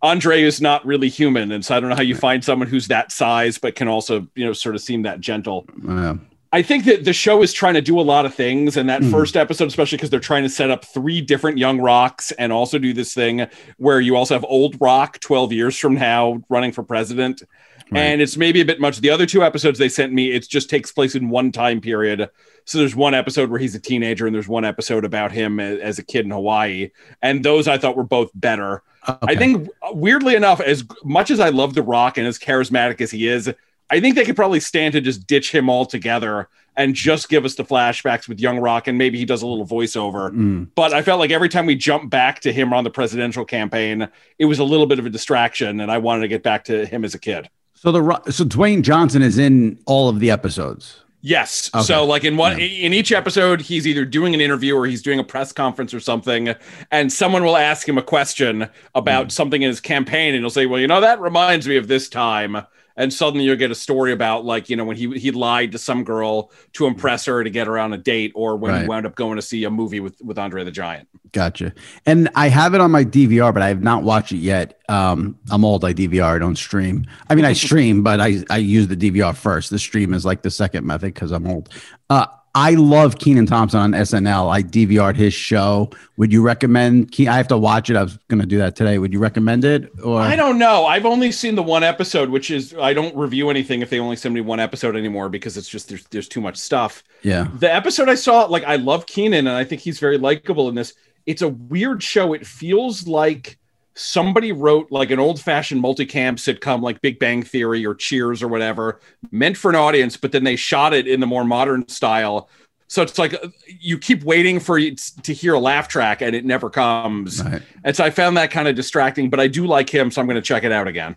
[0.00, 2.88] Andre is not really human, and so I don't know how you find someone who's
[2.88, 5.66] that size but can also, you know, sort of seem that gentle.
[5.86, 6.16] Yeah.
[6.50, 9.02] I think that the show is trying to do a lot of things, and that
[9.02, 9.10] mm.
[9.10, 12.78] first episode, especially because they're trying to set up three different young rocks and also
[12.78, 13.46] do this thing
[13.76, 17.42] where you also have old rock 12 years from now running for president.
[17.90, 18.00] Right.
[18.00, 19.00] And it's maybe a bit much.
[19.00, 22.28] The other two episodes they sent me, it just takes place in one time period.
[22.64, 25.98] So there's one episode where he's a teenager, and there's one episode about him as
[25.98, 26.90] a kid in Hawaii.
[27.22, 28.82] And those I thought were both better.
[29.06, 29.18] Okay.
[29.22, 33.10] I think weirdly enough, as much as I love The Rock and as charismatic as
[33.10, 33.52] he is,
[33.90, 37.56] I think they could probably stand to just ditch him altogether and just give us
[37.56, 40.30] the flashbacks with Young Rock and maybe he does a little voiceover.
[40.30, 40.68] Mm.
[40.74, 44.08] But I felt like every time we jump back to him on the presidential campaign,
[44.38, 46.86] it was a little bit of a distraction, and I wanted to get back to
[46.86, 47.50] him as a kid.
[47.74, 51.04] So the so Dwayne Johnson is in all of the episodes.
[51.20, 51.70] Yes.
[51.74, 51.82] Okay.
[51.82, 52.66] So like in one yeah.
[52.66, 56.00] in each episode, he's either doing an interview or he's doing a press conference or
[56.00, 56.54] something,
[56.90, 59.32] and someone will ask him a question about mm.
[59.32, 62.08] something in his campaign, and he'll say, "Well, you know, that reminds me of this
[62.08, 62.58] time."
[62.98, 65.78] And suddenly you'll get a story about like you know when he he lied to
[65.78, 68.82] some girl to impress her to get her on a date or when right.
[68.82, 71.08] he wound up going to see a movie with with Andre the Giant.
[71.32, 71.72] Gotcha.
[72.04, 74.80] And I have it on my DVR, but I have not watched it yet.
[74.88, 75.84] Um, I'm old.
[75.84, 76.36] I DVR.
[76.36, 77.06] I don't stream.
[77.30, 79.70] I mean, I stream, but I I use the DVR first.
[79.70, 81.68] The stream is like the second method because I'm old.
[82.10, 82.26] Uh,
[82.58, 84.50] I love Kenan Thompson on SNL.
[84.50, 85.90] I DVR'd his show.
[86.16, 87.14] Would you recommend?
[87.20, 87.94] I have to watch it.
[87.94, 88.98] I was going to do that today.
[88.98, 89.88] Would you recommend it?
[90.02, 90.84] Or I don't know.
[90.84, 94.16] I've only seen the one episode, which is I don't review anything if they only
[94.16, 97.04] send me one episode anymore because it's just there's there's too much stuff.
[97.22, 97.46] Yeah.
[97.60, 100.74] The episode I saw, like I love Kenan and I think he's very likable in
[100.74, 100.94] this.
[101.26, 102.32] It's a weird show.
[102.32, 103.56] It feels like
[103.98, 108.48] somebody wrote like an old fashioned multicam sitcom like Big Bang Theory or Cheers or
[108.48, 112.48] whatever, meant for an audience, but then they shot it in the more modern style.
[112.86, 113.34] So it's like
[113.66, 117.42] you keep waiting for it to hear a laugh track and it never comes.
[117.42, 117.62] Right.
[117.84, 120.26] And so I found that kind of distracting, but I do like him, so I'm
[120.26, 121.16] going to check it out again.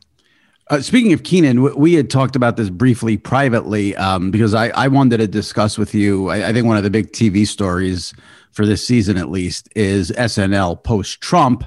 [0.69, 4.87] Uh, speaking of Kenan, we had talked about this briefly privately um, because I, I
[4.87, 6.29] wanted to discuss with you.
[6.29, 8.13] I, I, think one of the big TV stories
[8.51, 11.65] for this season, at least, is SNL post Trump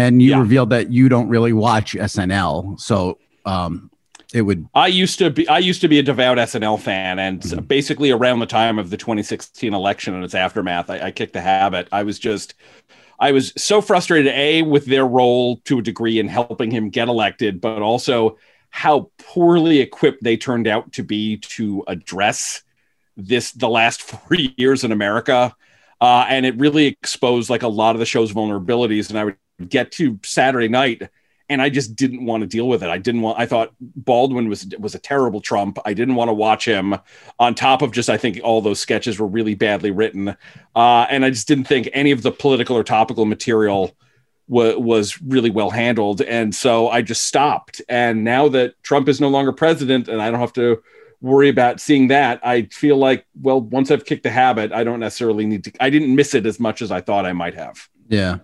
[0.00, 0.40] and you yeah.
[0.40, 2.80] revealed that you don't really watch SNL.
[2.80, 3.90] So um,
[4.32, 4.66] it would.
[4.74, 5.46] I used to be.
[5.48, 7.64] I used to be a devout SNL fan, and mm-hmm.
[7.64, 11.40] basically around the time of the 2016 election and its aftermath, I, I kicked the
[11.40, 11.88] habit.
[11.92, 12.54] I was just.
[13.18, 17.08] I was so frustrated, A, with their role to a degree in helping him get
[17.08, 18.38] elected, but also
[18.70, 22.62] how poorly equipped they turned out to be to address
[23.18, 25.54] this the last four years in America.
[26.00, 29.10] Uh, and it really exposed like a lot of the show's vulnerabilities.
[29.10, 29.36] And I would
[29.68, 31.08] get to Saturday night
[31.50, 32.88] and I just didn't want to deal with it.
[32.88, 33.38] I didn't want.
[33.38, 35.78] I thought Baldwin was was a terrible Trump.
[35.84, 36.96] I didn't want to watch him.
[37.40, 40.28] On top of just, I think all those sketches were really badly written,
[40.76, 43.96] uh, and I just didn't think any of the political or topical material
[44.48, 46.22] w- was really well handled.
[46.22, 47.82] And so I just stopped.
[47.88, 50.80] And now that Trump is no longer president, and I don't have to
[51.20, 55.00] worry about seeing that, I feel like well, once I've kicked the habit, I don't
[55.00, 55.72] necessarily need to.
[55.80, 57.88] I didn't miss it as much as I thought I might have.
[58.08, 58.38] Yeah.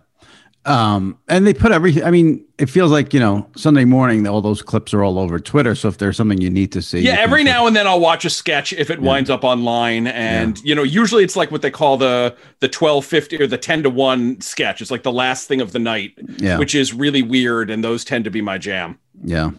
[0.67, 2.03] Um, and they put everything.
[2.03, 4.27] I mean, it feels like you know Sunday morning.
[4.27, 5.77] All those clips are all over Twitter.
[5.77, 8.25] So if there's something you need to see, yeah, every now and then I'll watch
[8.25, 9.07] a sketch if it yeah.
[9.07, 10.63] winds up online, and yeah.
[10.65, 13.85] you know, usually it's like what they call the the twelve fifty or the ten
[13.85, 14.83] to one sketch.
[14.83, 16.59] It's like the last thing of the night, yeah.
[16.59, 18.99] which is really weird, and those tend to be my jam.
[19.23, 19.53] Yeah,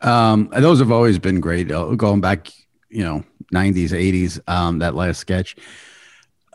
[0.00, 1.70] um, those have always been great.
[1.70, 2.50] Uh, going back,
[2.88, 3.22] you know,
[3.52, 4.40] nineties, eighties.
[4.48, 5.54] Um, that last sketch.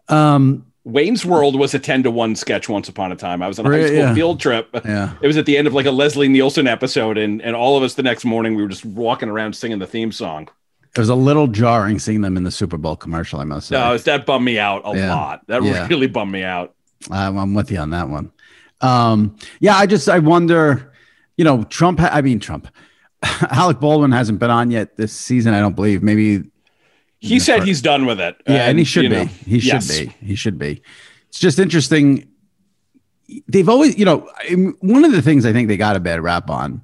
[0.10, 3.42] Um, Wayne's World was a 10 to 1 sketch once upon a time.
[3.42, 4.14] I was on a high school yeah.
[4.14, 4.70] field trip.
[4.86, 5.16] Yeah.
[5.22, 7.84] It was at the end of like a Leslie Nielsen episode, and, and all of
[7.84, 10.48] us the next morning we were just walking around singing the theme song.
[10.96, 13.76] It was a little jarring seeing them in the Super Bowl commercial, I must say.
[13.76, 15.14] No, that bummed me out a yeah.
[15.14, 15.46] lot.
[15.48, 15.88] That yeah.
[15.88, 16.74] really bummed me out.
[17.12, 18.32] I'm, I'm with you on that one.
[18.80, 20.94] Um, yeah, I just I wonder,
[21.36, 22.00] you know, Trump.
[22.00, 22.70] I mean, Trump.
[23.52, 25.54] Alec Baldwin hasn't been on yet this season.
[25.54, 26.02] I don't believe.
[26.02, 26.50] Maybe
[27.20, 28.36] he said he's done with it.
[28.48, 29.10] Yeah, and, and he should be.
[29.10, 30.00] Know, he should yes.
[30.00, 30.06] be.
[30.22, 30.82] He should be.
[31.30, 32.28] It's just interesting.
[33.48, 34.30] They've always, you know,
[34.80, 36.82] one of the things I think they got a bad rap on.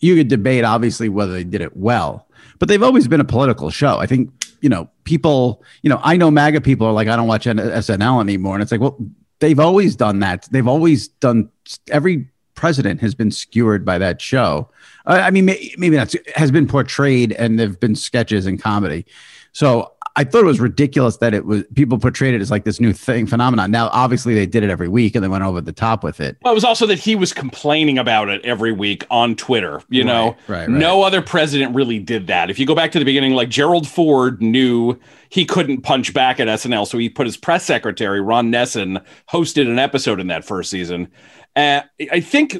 [0.00, 2.28] You could debate, obviously, whether they did it well,
[2.58, 3.98] but they've always been a political show.
[3.98, 4.30] I think,
[4.60, 8.20] you know, people, you know, I know MAGA people are like, I don't watch SNL
[8.20, 8.98] anymore, and it's like, well,
[9.38, 10.46] they've always done that.
[10.50, 11.48] They've always done.
[11.90, 14.68] Every president has been skewered by that show.
[15.06, 19.06] I mean, maybe that's has been portrayed, and there've been sketches and comedy.
[19.54, 22.80] So I thought it was ridiculous that it was people portrayed it as like this
[22.80, 23.70] new thing phenomenon.
[23.70, 26.36] Now, obviously, they did it every week and they went over the top with it.
[26.42, 29.80] Well, it was also that he was complaining about it every week on Twitter.
[29.88, 30.68] You right, know, right, right.
[30.68, 32.50] no other president really did that.
[32.50, 34.98] If you go back to the beginning, like Gerald Ford knew
[35.30, 39.00] he couldn't punch back at SNL, so he put his press secretary Ron Nessen
[39.30, 41.08] hosted an episode in that first season.
[41.56, 42.58] Uh, I think,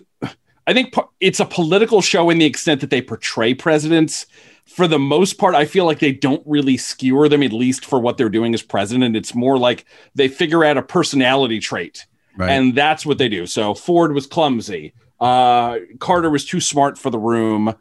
[0.66, 4.26] I think it's a political show in the extent that they portray presidents
[4.66, 8.00] for the most part, I feel like they don't really skewer them, at least for
[8.00, 9.16] what they're doing as president.
[9.16, 9.84] It's more like
[10.14, 12.06] they figure out a personality trait,
[12.36, 12.50] right.
[12.50, 13.46] and that's what they do.
[13.46, 14.94] So Ford was clumsy.
[15.20, 17.74] Uh, Carter was too smart for the room.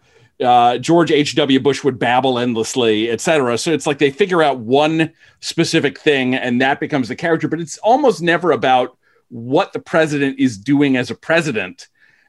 [0.43, 1.59] Uh, George H.W.
[1.61, 3.57] Bush would babble endlessly, etc.
[3.57, 7.47] So it's like they figure out one specific thing, and that becomes the character.
[7.47, 8.97] But it's almost never about
[9.29, 11.87] what the president is doing as a president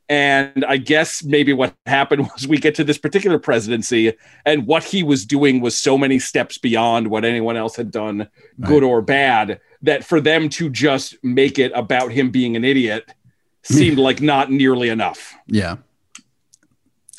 [0.09, 4.85] and I guess maybe what happened was we get to this particular presidency, and what
[4.85, 8.19] he was doing was so many steps beyond what anyone else had done,
[8.59, 8.69] right.
[8.69, 13.13] good or bad, that for them to just make it about him being an idiot
[13.63, 15.35] seemed like not nearly enough.
[15.47, 15.77] Yeah.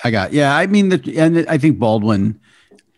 [0.03, 0.55] I got, yeah.
[0.55, 2.39] I mean, the, and I think Baldwin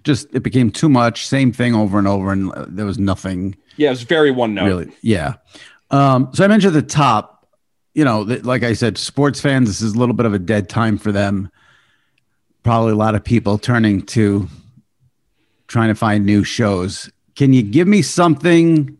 [0.03, 3.55] just, it became too much, same thing over and over, and there was nothing.
[3.77, 4.65] Yeah, it was very one note.
[4.65, 4.91] Really.
[5.01, 5.35] Yeah.
[5.91, 7.36] Um, so I mentioned the top
[7.97, 10.69] you know, like I said, sports fans, this is a little bit of a dead
[10.69, 11.49] time for them.
[12.61, 14.47] Probably a lot of people turning to
[15.67, 17.09] trying to find new shows.
[17.35, 18.95] Can you give me something,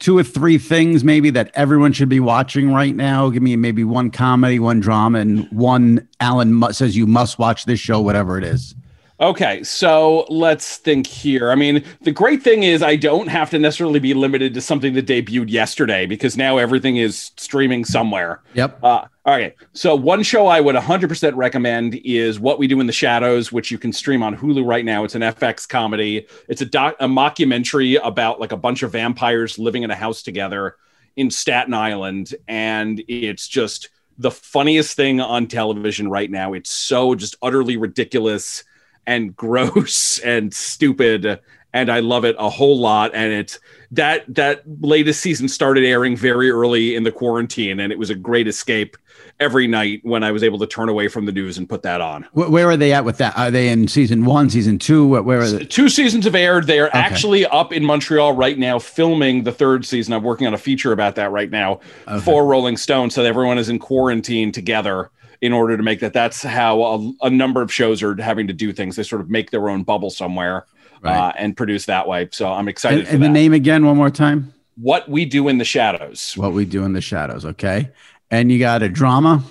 [0.00, 3.30] two or three things maybe that everyone should be watching right now?
[3.30, 7.78] Give me maybe one comedy, one drama, and one Alan says you must watch this
[7.78, 8.74] show, whatever it is.
[9.20, 11.52] Okay, so let's think here.
[11.52, 14.92] I mean, the great thing is I don't have to necessarily be limited to something
[14.94, 18.42] that debuted yesterday because now everything is streaming somewhere.
[18.54, 18.82] Yep.
[18.82, 19.54] Uh, all right.
[19.72, 23.70] So one show I would 100% recommend is What We Do in the Shadows, which
[23.70, 25.04] you can stream on Hulu right now.
[25.04, 26.26] It's an FX comedy.
[26.48, 30.22] It's a doc, a mockumentary about like a bunch of vampires living in a house
[30.22, 30.74] together
[31.16, 36.52] in Staten Island, and it's just the funniest thing on television right now.
[36.52, 38.64] It's so just utterly ridiculous
[39.06, 41.40] and gross and stupid
[41.74, 43.10] and I love it a whole lot.
[43.14, 43.58] And it's
[43.90, 48.14] that that latest season started airing very early in the quarantine, and it was a
[48.14, 48.96] great escape
[49.40, 52.00] every night when I was able to turn away from the news and put that
[52.00, 52.26] on.
[52.32, 53.36] Where are they at with that?
[53.36, 55.08] Are they in season one, season two?
[55.22, 55.64] Where are they?
[55.64, 56.68] Two seasons have aired.
[56.68, 56.98] They are okay.
[56.98, 60.14] actually up in Montreal right now, filming the third season.
[60.14, 62.20] I'm working on a feature about that right now okay.
[62.20, 65.10] for Rolling Stone, so everyone is in quarantine together
[65.44, 66.14] in order to make that.
[66.14, 68.96] That's how a, a, number of shows are having to do things.
[68.96, 70.64] They sort of make their own bubble somewhere
[71.02, 71.14] right.
[71.14, 72.30] uh, and produce that way.
[72.32, 73.00] So I'm excited.
[73.00, 74.54] And, and the name again, one more time.
[74.76, 76.32] What We Do in the Shadows.
[76.34, 77.44] What We Do in the Shadows.
[77.44, 77.90] Okay.
[78.30, 79.44] And you got a drama.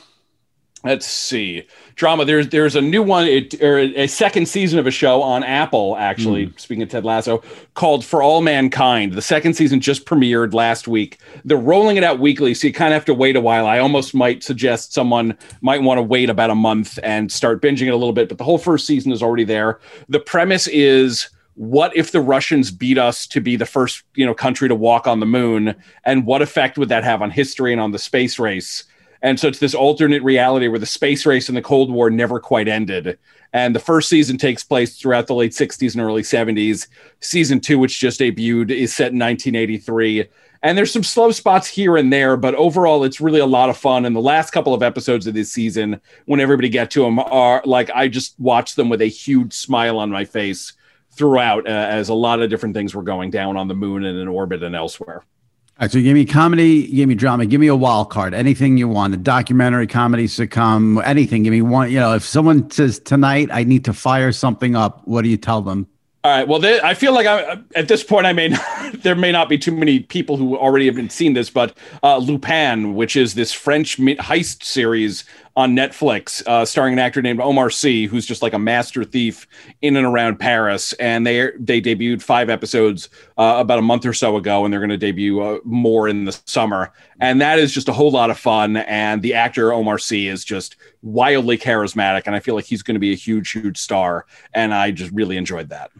[0.83, 1.65] Let's see.
[1.95, 2.25] Drama.
[2.25, 5.95] There's there's a new one, it, or a second season of a show on Apple.
[5.97, 6.59] Actually, mm.
[6.59, 7.41] speaking of Ted Lasso,
[7.73, 9.13] called For All Mankind.
[9.13, 11.19] The second season just premiered last week.
[11.45, 13.65] They're rolling it out weekly, so you kind of have to wait a while.
[13.65, 17.87] I almost might suggest someone might want to wait about a month and start binging
[17.87, 18.27] it a little bit.
[18.27, 19.79] But the whole first season is already there.
[20.09, 24.33] The premise is what if the Russians beat us to be the first, you know,
[24.33, 27.79] country to walk on the moon, and what effect would that have on history and
[27.79, 28.83] on the space race?
[29.23, 32.41] And so it's this alternate reality where the space race and the Cold War never
[32.41, 33.17] quite ended.
[33.53, 36.87] And the first season takes place throughout the late 60s and early 70s.
[37.21, 40.25] Season two, which just debuted, is set in 1983.
[40.61, 43.77] And there's some slow spots here and there, but overall, it's really a lot of
[43.77, 44.05] fun.
[44.05, 47.61] And the last couple of episodes of this season, when everybody get to them, are
[47.65, 50.73] like I just watched them with a huge smile on my face
[51.11, 54.17] throughout, uh, as a lot of different things were going down on the moon and
[54.17, 55.23] in orbit and elsewhere.
[55.83, 58.77] All right, so give me comedy, give me drama, give me a wild card, anything
[58.77, 61.43] you want, a documentary, comedy, sitcom, anything.
[61.43, 61.91] Give me one.
[61.91, 65.35] You know, if someone says tonight I need to fire something up, what do you
[65.35, 65.85] tell them?
[66.23, 66.47] All right.
[66.47, 68.63] Well, they, I feel like I, at this point, I may not,
[69.03, 72.15] there may not be too many people who already have been seen this, but uh,
[72.15, 75.25] Lupin, which is this French heist series
[75.55, 79.47] on Netflix, uh, starring an actor named Omar Sy, who's just like a master thief
[79.81, 80.93] in and around Paris.
[80.93, 84.79] And they they debuted five episodes uh, about a month or so ago, and they're
[84.79, 86.91] going to debut uh, more in the summer.
[87.19, 88.77] And that is just a whole lot of fun.
[88.77, 92.95] And the actor Omar Sy is just wildly charismatic, and I feel like he's going
[92.95, 94.25] to be a huge, huge star.
[94.53, 95.91] And I just really enjoyed that.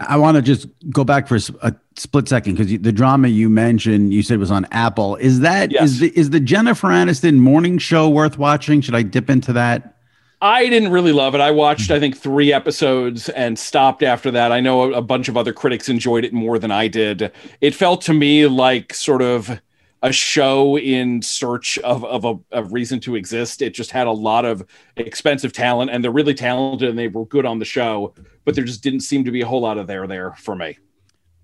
[0.00, 4.14] I want to just go back for a split second because the drama you mentioned,
[4.14, 5.16] you said was on Apple.
[5.16, 5.84] Is that yes.
[5.84, 8.80] is the is the Jennifer Aniston morning show worth watching?
[8.80, 9.96] Should I dip into that?
[10.42, 11.42] I didn't really love it.
[11.42, 14.52] I watched, I think, three episodes and stopped after that.
[14.52, 17.30] I know a, a bunch of other critics enjoyed it more than I did.
[17.60, 19.60] It felt to me like sort of
[20.02, 23.60] a show in search of, of a, a, reason to exist.
[23.60, 24.64] It just had a lot of
[24.96, 28.64] expensive talent, and they're really talented and they were good on the show, but there
[28.64, 30.78] just didn't seem to be a whole lot of there there for me.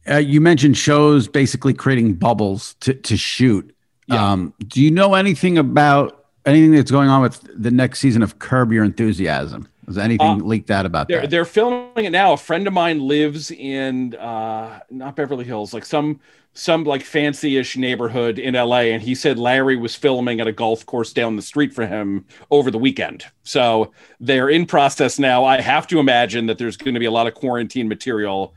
[0.08, 3.74] Uh, you mentioned shows basically creating bubbles to, to shoot.
[4.06, 4.32] Yeah.
[4.32, 8.38] Um, do you know anything about anything that's going on with the next season of
[8.38, 9.68] Curb Your Enthusiasm?
[9.86, 11.30] Has anything uh, leaked out about they're, that?
[11.30, 12.32] They're filming it now.
[12.32, 16.20] A friend of mine lives in uh, not Beverly Hills, like some
[16.54, 20.86] some like fancy-ish neighborhood in LA, and he said Larry was filming at a golf
[20.86, 23.26] course down the street for him over the weekend.
[23.42, 25.44] So they're in process now.
[25.44, 28.54] I have to imagine that there's going to be a lot of quarantine material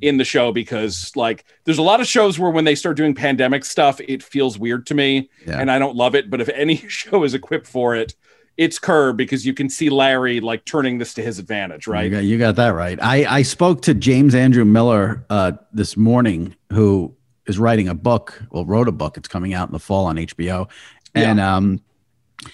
[0.00, 3.14] in the show because like there's a lot of shows where when they start doing
[3.14, 5.58] pandemic stuff, it feels weird to me yeah.
[5.58, 6.28] and I don't love it.
[6.28, 8.14] But if any show is equipped for it,
[8.56, 12.04] it's Curb because you can see Larry like turning this to his advantage, right?
[12.04, 12.98] You got, you got that right.
[13.02, 17.14] I, I spoke to James Andrew Miller uh, this morning, who
[17.46, 18.42] is writing a book.
[18.50, 19.16] Well, wrote a book.
[19.16, 20.68] It's coming out in the fall on HBO,
[21.14, 21.56] and yeah.
[21.56, 21.80] um,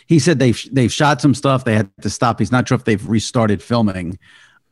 [0.07, 1.65] he said they've they've shot some stuff.
[1.65, 2.39] They had to stop.
[2.39, 4.19] He's not sure if they've restarted filming,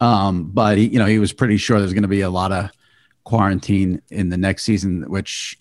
[0.01, 2.53] um, but he, you know, he was pretty sure there's going to be a lot
[2.53, 2.70] of
[3.24, 5.57] quarantine in the next season, which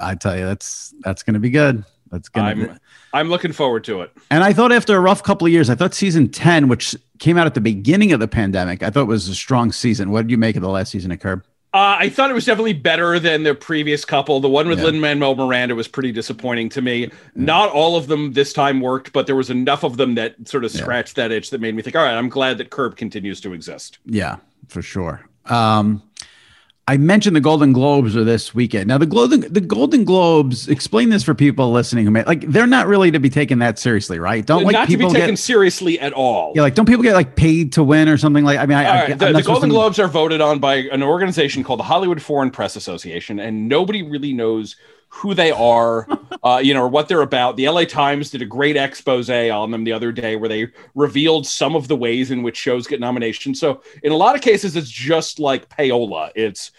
[0.00, 1.84] I tell you, that's that's going to be good.
[2.10, 2.48] That's gonna.
[2.48, 2.72] I'm, be.
[3.12, 4.12] I'm looking forward to it.
[4.30, 7.36] And I thought after a rough couple of years, I thought season ten, which came
[7.36, 10.10] out at the beginning of the pandemic, I thought was a strong season.
[10.10, 11.44] What did you make of the last season of Curb?
[11.74, 14.40] Uh, I thought it was definitely better than the previous couple.
[14.40, 14.86] The one with yeah.
[14.86, 17.00] Lin Manuel Miranda was pretty disappointing to me.
[17.00, 17.08] Yeah.
[17.34, 20.64] Not all of them this time worked, but there was enough of them that sort
[20.64, 21.28] of scratched yeah.
[21.28, 23.98] that itch that made me think, all right, I'm glad that Curb continues to exist.
[24.06, 24.36] Yeah,
[24.68, 25.28] for sure.
[25.44, 26.02] Um,
[26.88, 28.88] I mentioned the Golden Globes are this weekend.
[28.88, 30.68] Now the Golden the Golden Globes.
[30.68, 33.78] Explain this for people listening who may like they're not really to be taken that
[33.78, 34.44] seriously, right?
[34.46, 36.54] Don't like not people to be taken get, seriously at all.
[36.56, 38.58] Yeah, like don't people get like paid to win or something like?
[38.58, 41.78] I mean, I, right, the, the Golden Globes are voted on by an organization called
[41.78, 44.74] the Hollywood Foreign Press Association, and nobody really knows
[45.08, 46.06] who they are,
[46.42, 47.56] uh, you know, or what they're about.
[47.56, 51.46] The LA Times did a great expose on them the other day where they revealed
[51.46, 53.60] some of the ways in which shows get nominations.
[53.60, 56.30] So in a lot of cases, it's just like payola.
[56.34, 56.72] It's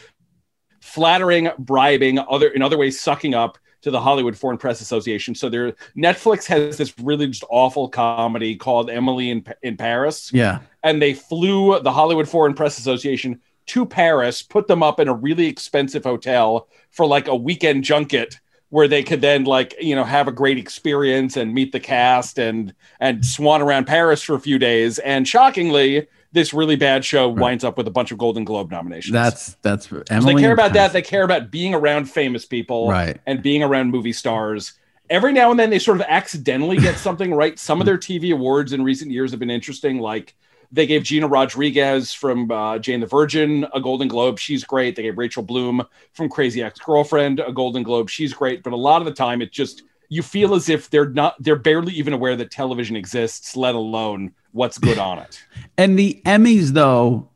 [0.82, 5.34] flattering, bribing, other in other ways sucking up to the Hollywood Foreign Press Association.
[5.34, 10.32] So there, Netflix has this really just awful comedy called Emily in in Paris.
[10.34, 15.07] Yeah, and they flew the Hollywood Foreign Press Association to Paris, put them up in
[15.07, 19.95] a really expensive hotel for like a weekend junket where they could then like you
[19.95, 24.35] know have a great experience and meet the cast and and swan around Paris for
[24.35, 24.99] a few days.
[24.99, 27.41] And shockingly, this really bad show right.
[27.41, 29.13] winds up with a bunch of Golden Globe nominations.
[29.13, 30.93] That's that's Emily so they care about that.
[30.93, 34.73] They care about being around famous people, right, and being around movie stars.
[35.09, 37.57] Every now and then, they sort of accidentally get something right.
[37.57, 40.35] Some of their TV awards in recent years have been interesting, like
[40.72, 44.38] They gave Gina Rodriguez from uh, Jane the Virgin a Golden Globe.
[44.38, 44.95] She's great.
[44.95, 48.09] They gave Rachel Bloom from Crazy Ex Girlfriend a Golden Globe.
[48.09, 48.61] She's great.
[48.61, 51.55] But a lot of the time, it just you feel as if they're not they're
[51.55, 55.43] barely even aware that television exists, let alone what's good on it.
[55.78, 57.30] and the Emmys, though,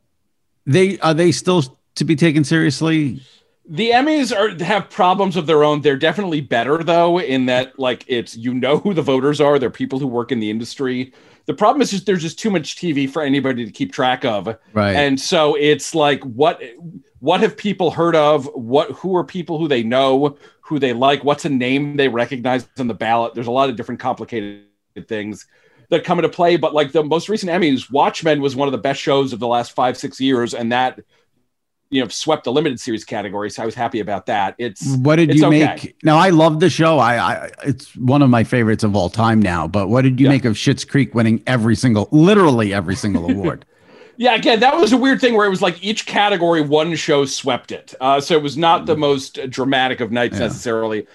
[0.66, 1.62] they are they still
[1.96, 3.20] to be taken seriously?
[3.66, 5.80] The Emmys are have problems of their own.
[5.80, 9.58] They're definitely better though, in that like it's you know who the voters are.
[9.58, 11.12] They're people who work in the industry.
[11.46, 14.56] The problem is just there's just too much TV for anybody to keep track of.
[14.72, 14.96] Right.
[14.96, 16.62] And so it's like what
[17.18, 18.46] what have people heard of?
[18.54, 21.24] What who are people who they know, who they like?
[21.24, 23.34] What's a name they recognize on the ballot?
[23.34, 24.64] There's a lot of different complicated
[25.06, 25.46] things
[25.90, 26.56] that come into play.
[26.56, 29.46] But like the most recent Emmys, Watchmen was one of the best shows of the
[29.46, 31.00] last five, six years, and that
[31.90, 34.54] you know swept the limited series category so i was happy about that.
[34.58, 35.66] It's what did it's you okay.
[35.82, 35.96] make?
[36.02, 36.98] Now i love the show.
[36.98, 40.26] I, I it's one of my favorites of all time now but what did you
[40.26, 40.32] Yeah.
[40.32, 43.64] make of Schitt's creek winning every single literally every single award?
[44.16, 47.24] Yeah again that was a weird thing where it was like each category one show
[47.24, 47.94] swept it.
[48.00, 51.06] Uh, so it was not the most dramatic of nights necessarily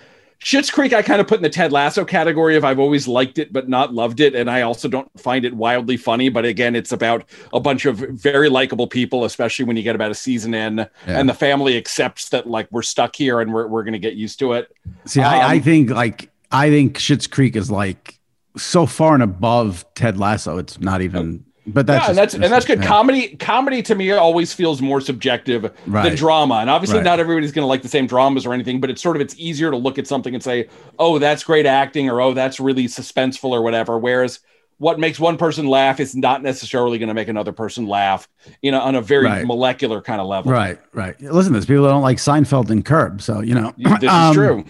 [0.42, 3.40] Schitt's Creek, I kind of put in the Ted Lasso category of I've always liked
[3.40, 6.30] it but not loved it, and I also don't find it wildly funny.
[6.30, 10.12] But again, it's about a bunch of very likable people, especially when you get about
[10.12, 13.84] a season in, and the family accepts that like we're stuck here and we're we're
[13.84, 14.72] going to get used to it.
[15.06, 18.18] see I, I Um, think like i think Schitt's creek is like
[18.58, 22.44] so far and above ted lasso it's not even but that's yeah, and that's and
[22.44, 22.80] that's good.
[22.80, 22.86] yeah.
[22.88, 26.04] Comedy, comedy to me always feels more subjective Right.
[26.04, 26.56] than drama.
[26.56, 27.06] And obviously, Right.
[27.06, 28.80] not everybody's going to like the same dramas or anything.
[28.80, 30.68] But it's sort of it's easier to look at something and say,
[30.98, 33.98] "Oh, that's great acting," or "Oh, that's really suspenseful," or whatever.
[33.98, 34.40] Whereas
[34.78, 38.30] what makes one person laugh is not necessarily going to make another person laugh,
[38.62, 39.46] you know, on a very Right.
[39.46, 40.52] molecular kind of level.
[40.54, 44.10] right right listen there's people that don't like seinfeld and curb so you know This
[44.10, 44.66] Um, is true.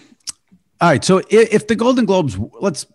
[0.81, 1.03] All right.
[1.03, 2.85] So if, if the Golden Globes, let's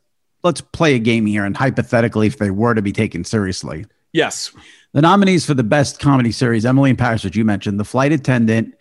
[0.44, 4.52] let's play a game here, and hypothetically, if they were to be taken seriously, Yes.
[4.92, 8.12] the nominees for the best comedy series: Emily in Paris, which you mentioned, The Flight
[8.12, 8.74] Attendant,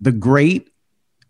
[0.00, 0.71] The Great,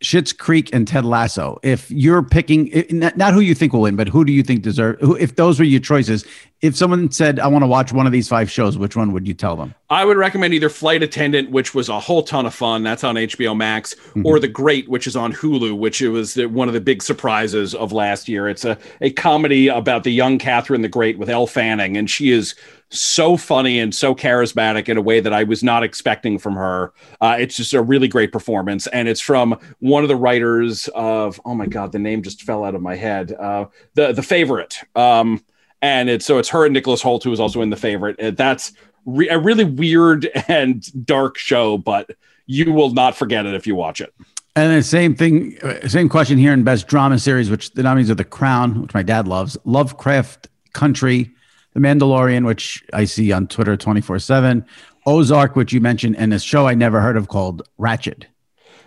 [0.02, 1.58] Schitt's Creek, and Ted Lasso.
[1.62, 4.98] If you're picking, not, who you think will win, but who do you think deserve?
[5.00, 6.24] Who, if those were your choices,
[6.60, 9.26] if someone said, "I want to watch one of these five shows," which one would
[9.26, 9.74] you tell them?
[9.90, 13.16] I would recommend either Flight Attendant, which was a whole ton of fun, that's on
[13.16, 14.26] HBO Max, mm-hmm.
[14.26, 17.74] or The Great, which is on Hulu, which it was one of the big surprises
[17.74, 18.48] of last year.
[18.48, 22.30] It's a, a comedy about the young Catherine the Great with Elle Fanning, and she
[22.30, 22.54] is
[22.92, 26.92] so funny and so charismatic in a way that I was not expecting from her.
[27.20, 31.40] Uh, it's just a really great performance, and it's from one of the writers of
[31.44, 33.32] oh my god, the name just fell out of my head.
[33.32, 34.78] Uh, the the favorite.
[34.94, 35.42] Um,
[35.82, 38.16] and it's so it's her and Nicholas Hoult who is also in the favorite.
[38.18, 38.72] And That's
[39.04, 42.10] re- a really weird and dark show, but
[42.46, 44.14] you will not forget it if you watch it.
[44.54, 48.10] And the same thing, uh, same question here in best drama series, which the nominees
[48.10, 51.30] are The Crown, which my dad loves, Lovecraft Country,
[51.74, 54.64] The Mandalorian, which I see on Twitter twenty four seven,
[55.06, 58.24] Ozark, which you mentioned, and a show I never heard of called Ratched.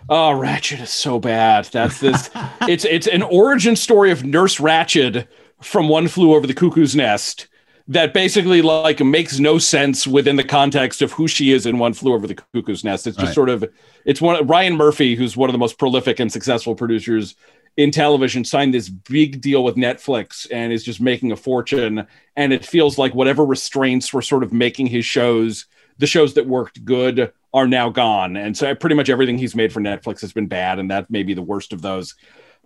[0.08, 1.64] Oh, Ratched is so bad.
[1.66, 2.30] That's this.
[2.62, 5.26] it's it's an origin story of Nurse Ratched
[5.60, 7.48] from One Flew Over the Cuckoo's Nest
[7.88, 11.92] that basically like makes no sense within the context of who she is in One
[11.92, 13.06] Flew Over the Cuckoo's Nest.
[13.06, 13.34] It's just Right.
[13.34, 13.64] sort of
[14.04, 17.34] it's one Ryan Murphy, who's one of the most prolific and successful producers
[17.76, 22.06] in television, signed this big deal with Netflix and is just making a fortune.
[22.34, 25.66] And it feels like whatever restraints were sort of making his shows,
[25.98, 28.36] the shows that worked good are now gone.
[28.36, 31.22] And so pretty much everything he's made for Netflix has been bad, and that may
[31.22, 32.14] be the worst of those.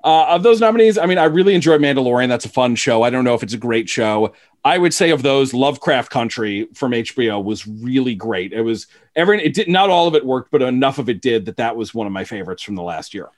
[0.02, 2.28] Uh, of those nominees, I mean, I really enjoy Mandalorian.
[2.28, 3.02] That's a fun show.
[3.02, 4.32] I don't know if it's a great show.
[4.64, 8.52] I would say of those, Lovecraft Country from HBO was really great.
[8.52, 11.46] It was every it did not all of it worked, but enough of it did
[11.46, 13.28] that that was one of my favorites from the last year.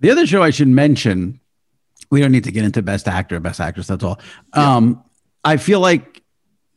[0.00, 1.40] The other show I should mention,
[2.10, 3.86] we don't need to get into best actor, best actress.
[3.86, 4.18] That's all.
[4.52, 5.02] Um,
[5.44, 6.22] I feel like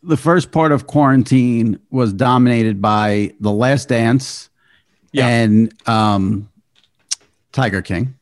[0.04, 4.50] the first part of quarantine was dominated by The Last Dance
[5.14, 5.28] Yeah.
[5.28, 6.50] and um,
[7.52, 8.16] Tiger King.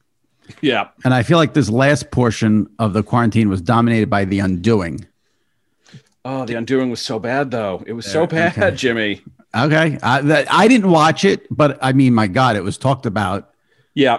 [0.60, 4.40] Yeah, And I feel like this last portion of the quarantine was dominated by The
[4.40, 5.08] Undoing.
[6.26, 7.82] Oh, The Undoing was so bad, though.
[7.88, 8.76] It was so bad, okay.
[8.76, 9.22] Jimmy.
[9.56, 9.98] Okay.
[10.04, 13.54] I, that, I didn't watch it, but I mean, my God, it was talked about.
[13.94, 14.18] Yeah.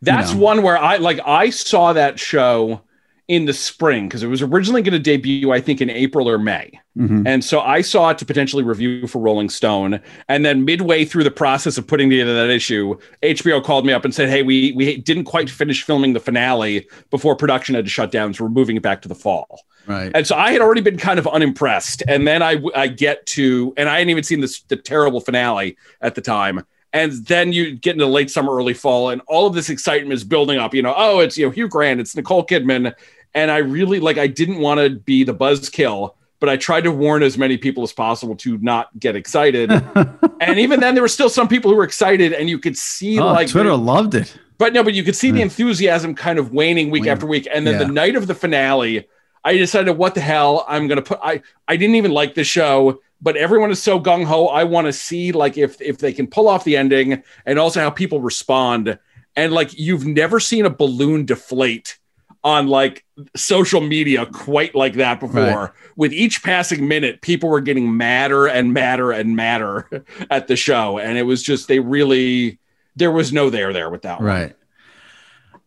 [0.00, 0.40] That's know.
[0.40, 2.82] one where I like I saw that show
[3.28, 6.38] in the spring because it was originally going to debut, I think, in April or
[6.38, 6.70] May.
[6.98, 7.22] Mhm.
[7.26, 10.00] And so I saw it to potentially review for Rolling Stone.
[10.28, 14.04] And then midway through the process of putting together that issue, HBO called me up
[14.04, 17.90] and said, Hey, we we didn't quite finish filming the finale before production had to
[17.90, 18.34] shut down.
[18.34, 19.60] So we're moving it back to the fall.
[19.86, 20.10] Right.
[20.14, 22.02] And so I had already been kind of unimpressed.
[22.06, 25.76] And then I, I get to, and I hadn't even seen this, the terrible finale
[26.00, 26.66] at the time.
[26.92, 30.24] And then you get into late summer, early fall, and all of this excitement is
[30.24, 30.74] building up.
[30.74, 32.94] You know, oh, it's you know Hugh Grant, it's Nicole Kidman,
[33.34, 34.18] and I really like.
[34.18, 37.82] I didn't want to be the buzzkill, but I tried to warn as many people
[37.82, 39.70] as possible to not get excited.
[40.40, 43.18] and even then, there were still some people who were excited, and you could see
[43.18, 44.36] oh, like Twitter loved it.
[44.58, 47.66] But no, but you could see the enthusiasm kind of waning week after week, and
[47.66, 47.86] then Yeah.
[47.86, 49.08] the night of the finale,
[49.44, 51.18] I decided, what the hell, I'm gonna put.
[51.22, 54.48] I I didn't even like the show, but everyone is so gung ho.
[54.48, 57.80] I want to see like if if they can pull off the ending, and also
[57.80, 58.98] how people respond.
[59.36, 61.98] And like you've never seen a balloon deflate
[62.44, 63.04] on like
[63.36, 65.40] social media quite like that before.
[65.42, 65.70] Right.
[65.96, 70.98] With each passing minute, people were getting madder and madder and madder at the show,
[70.98, 72.58] and it was just they really
[72.96, 74.28] there was no there there with that one.
[74.28, 74.56] Right.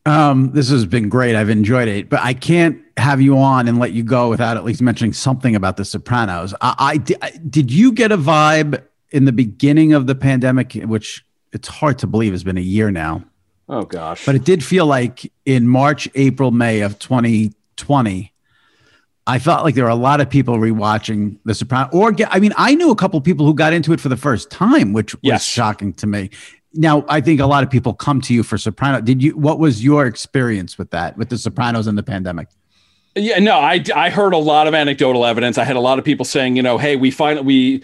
[0.05, 1.35] Um, this has been great.
[1.35, 4.63] I've enjoyed it, but I can't have you on and let you go without at
[4.63, 6.53] least mentioning something about The Sopranos.
[6.61, 7.15] I, I di-
[7.49, 12.07] did you get a vibe in the beginning of the pandemic, which it's hard to
[12.07, 13.23] believe has been a year now,
[13.67, 14.25] Oh gosh.
[14.25, 18.31] but it did feel like in March, April, May of 2020.
[19.27, 22.39] I felt like there were a lot of people rewatching The Sopranos, or get, I
[22.39, 25.15] mean, I knew a couple people who got into it for the first time, which
[25.15, 25.43] was Yes.
[25.43, 26.29] shocking to me.
[26.75, 29.01] Now, I think a lot of people come to you for Soprano.
[29.01, 29.37] Did you?
[29.37, 32.49] What was your experience with that, with The Sopranos and the pandemic?
[33.15, 35.57] Yeah, no, I I heard a lot of anecdotal evidence.
[35.57, 37.83] I had a lot of people saying, you know, hey, we find we.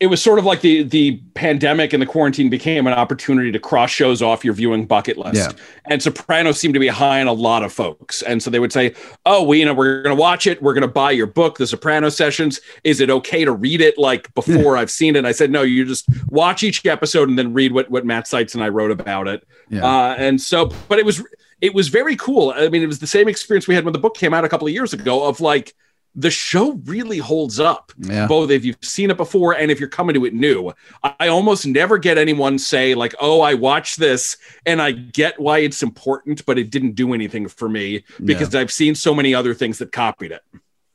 [0.00, 3.58] It was sort of like the the pandemic and the quarantine became an opportunity to
[3.58, 5.36] cross shows off your viewing bucket list.
[5.36, 5.64] Yeah.
[5.86, 8.72] And Sopranos seemed to be high on a lot of folks, and so they would
[8.72, 10.60] say, "Oh, we you know we're going to watch it.
[10.60, 12.60] We're going to buy your book, The Soprano Sessions.
[12.82, 15.62] Is it okay to read it like before I've seen it?" And I said, "No,
[15.62, 18.90] you just watch each episode and then read what what Matt Seitz and I wrote
[18.90, 19.84] about it." Yeah.
[19.84, 21.22] Uh, and so, but it was
[21.60, 22.52] it was very cool.
[22.54, 24.48] I mean, it was the same experience we had when the book came out a
[24.48, 25.26] couple of years ago.
[25.26, 25.74] Of like,
[26.14, 27.92] the show really holds up.
[27.98, 28.26] Yeah.
[28.26, 30.72] Both if you've seen it before and if you're coming to it new.
[31.02, 35.58] I almost never get anyone say like, "Oh, I watched this and I get why
[35.58, 39.54] it's important, but it didn't do anything for me because I've seen so many other
[39.54, 40.42] things that copied it."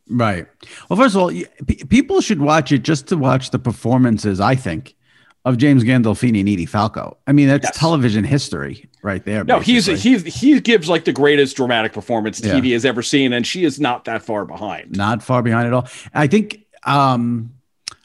[0.10, 0.48] Right.
[0.90, 1.32] Well, first of all,
[1.90, 4.40] people should watch it just to watch the performances.
[4.40, 4.96] I think
[5.46, 7.18] of James Gandolfini and Edie Falco.
[7.26, 7.78] I mean, that's Yes.
[7.78, 9.44] television history right there.
[9.46, 10.30] No, he's basically.
[10.32, 12.54] he's he gives like the greatest dramatic performance Yeah.
[12.54, 14.96] TV has ever seen, and she is not that far behind.
[14.98, 15.88] not far behind at all.
[16.14, 17.52] I think um,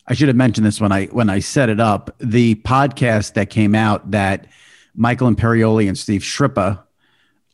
[0.07, 2.14] I should have mentioned this when I when I set it up.
[2.20, 4.47] The podcast that came out that
[4.95, 6.80] Michael Imperioli and Steve Schirripa.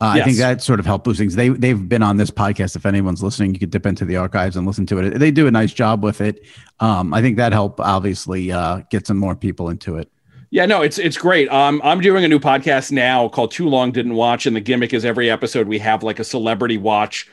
[0.01, 1.35] Uh, I think that sort of helped boost things.
[1.35, 2.75] They they've been on this podcast.
[2.75, 5.19] If anyone's listening, you could dip into the archives and listen to it.
[5.19, 6.43] They do a nice job with it.
[6.79, 10.11] Um, I think that helped obviously uh, get some more people into it.
[10.49, 11.49] Yeah, no, it's it's great.
[11.49, 14.91] Um, I'm doing a new podcast now called Too Long Didn't Watch, and the gimmick
[14.91, 17.29] is every episode we have like a celebrity watch,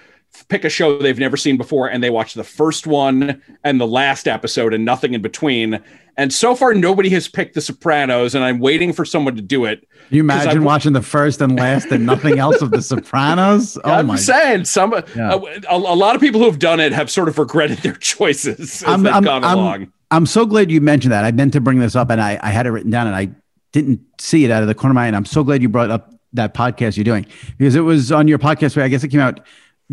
[0.49, 3.87] pick a show they've never seen before, and they watch the first one and the
[3.87, 5.81] last episode and nothing in between.
[6.17, 9.65] And so far, nobody has picked The Sopranos, and I'm waiting for someone to do
[9.65, 9.81] it.
[10.09, 13.79] Can you imagine watching the first and last and nothing else of The Sopranos?
[13.85, 14.17] Oh I'm my!
[14.17, 15.35] saying some uh, Yeah.
[15.35, 17.95] a, a, a lot of people who have done it have sort of regretted their
[17.95, 19.93] choices as I'm, they've I'm, gone I'm, along.
[20.11, 21.25] I'm so glad you mentioned that.
[21.25, 23.31] I meant to bring this up and I, I had it written down and I
[23.73, 25.07] didn't see it out of the corner of my eye.
[25.07, 27.27] And I'm so glad you brought up that podcast you're doing
[27.57, 29.41] because it was on your podcast where I guess it came out.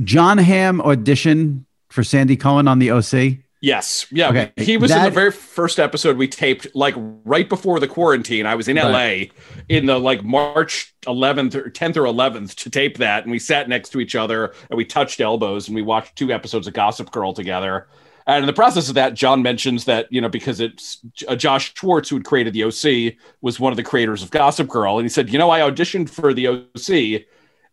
[0.04, 3.38] John Hamm audition for Sandy Cohen on the OC.
[3.62, 4.06] Yes.
[4.12, 4.30] Yeah.
[4.30, 8.46] Okay, He was in the very first episode we taped, like right before the quarantine.
[8.46, 9.32] I was in Right.
[9.32, 13.24] LA in the like March 11th or 10th or 11th to tape that.
[13.24, 16.32] And we sat next to each other and we touched elbows and we watched two
[16.32, 17.88] episodes of Gossip Girl together.
[18.28, 21.74] And in the process of that, John mentions that, you know, because it's uh, Josh
[21.76, 24.98] Schwartz, who had created the OC, was one of the creators of Gossip Girl.
[24.98, 27.26] And he said, you know, I auditioned for the OC.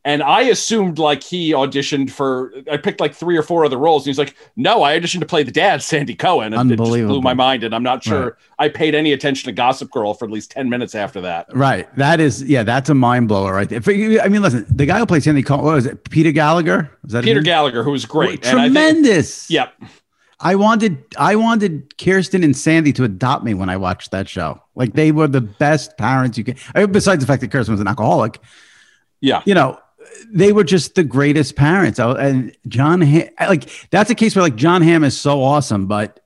[0.05, 4.03] And I assumed like he auditioned for, I picked like three or four other roles.
[4.03, 6.53] And he's like, no, I auditioned to play the dad, Sandy Cohen.
[6.55, 7.63] And it just blew my mind.
[7.63, 8.33] And I'm not sure Right.
[8.59, 11.47] I paid any attention to Gossip Girl for at least 10 minutes after that.
[11.57, 11.95] Right.
[11.97, 13.81] That is, yeah, that's a mind blower right there.
[14.21, 16.11] I mean, listen, the guy who played Sandy Cohen, what was it?
[16.11, 16.91] Peter Gallagher?
[17.05, 17.41] Was that Peter?
[17.41, 18.45] Gallagher, who was great.
[18.45, 19.49] And I think, Tremendous.
[19.51, 19.73] yep.
[20.45, 24.61] I wanted I wanted Kirsten and Sandy to adopt me when I watched that show.
[24.75, 26.43] Like they were the best parents you
[26.75, 28.41] mean, besides the fact that Kirsten was an alcoholic,
[29.21, 29.43] Yeah.
[29.45, 29.79] you know,
[30.33, 31.99] they were just the greatest parents.
[31.99, 36.21] And John, Hamm, like that's a case where like John Hamm is so awesome, but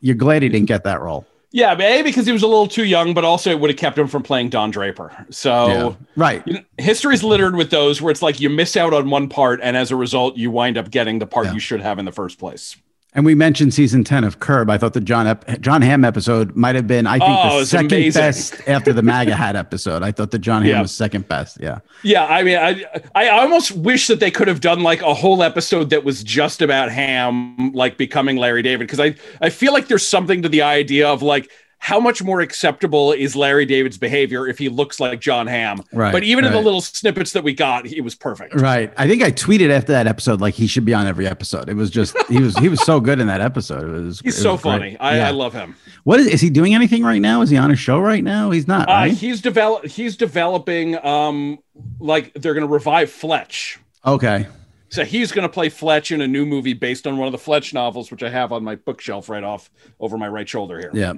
[0.00, 1.26] you're glad he didn't get that role.
[1.52, 1.74] Yeah.
[1.74, 3.98] but A, because he was a little too young, but also it would have kept
[3.98, 5.26] him from playing Don Draper.
[5.30, 5.96] So.
[6.16, 6.42] right.
[6.46, 9.60] You know, history's littered with those where it's like you miss out on one part,
[9.62, 11.52] and as a result, you wind up getting the part Yeah.
[11.52, 12.76] you should have in the first place.
[13.14, 14.70] And we mentioned season ten of Curb.
[14.70, 17.66] I thought the John Ep- John Hamm episode might have been, I think, Oh, the
[17.66, 18.20] second amazing.
[18.22, 20.02] best after the MAGA hat episode.
[20.02, 20.80] I thought the John Hamm Yeah.
[20.80, 21.58] was second best.
[21.60, 21.80] Yeah.
[22.02, 22.84] Yeah, I mean, I
[23.14, 26.62] I almost wish that they could have done like a whole episode that was just
[26.62, 30.62] about Hamm like becoming Larry David because I I feel like there's something to the
[30.62, 31.50] idea of like
[31.82, 35.82] how much more acceptable is Larry David's behavior if he looks like John Hamm?
[35.92, 36.12] Right.
[36.12, 36.52] But even right.
[36.52, 38.54] in the little snippets that we got, he was perfect.
[38.54, 38.94] Right.
[38.96, 41.68] I think I tweeted after that episode like he should be on every episode.
[41.68, 43.82] It was just he was he was so good in that episode.
[43.82, 44.96] It was he's it so funny.
[45.00, 45.28] I, yeah.
[45.28, 45.74] I, love him.
[46.04, 47.42] What is is he doing anything right now?
[47.42, 48.52] Is he on a show right now?
[48.52, 48.86] He's not.
[48.86, 49.10] Right?
[49.10, 51.58] Uh, he's develop he's developing um
[51.98, 53.80] like they're gonna revive Fletch.
[54.06, 54.46] Okay.
[54.88, 57.38] So he's going to play Fletch in a new movie based on one of the
[57.38, 60.90] Fletch novels, which I have on my bookshelf right off over my right shoulder here.
[60.92, 61.14] Yeah.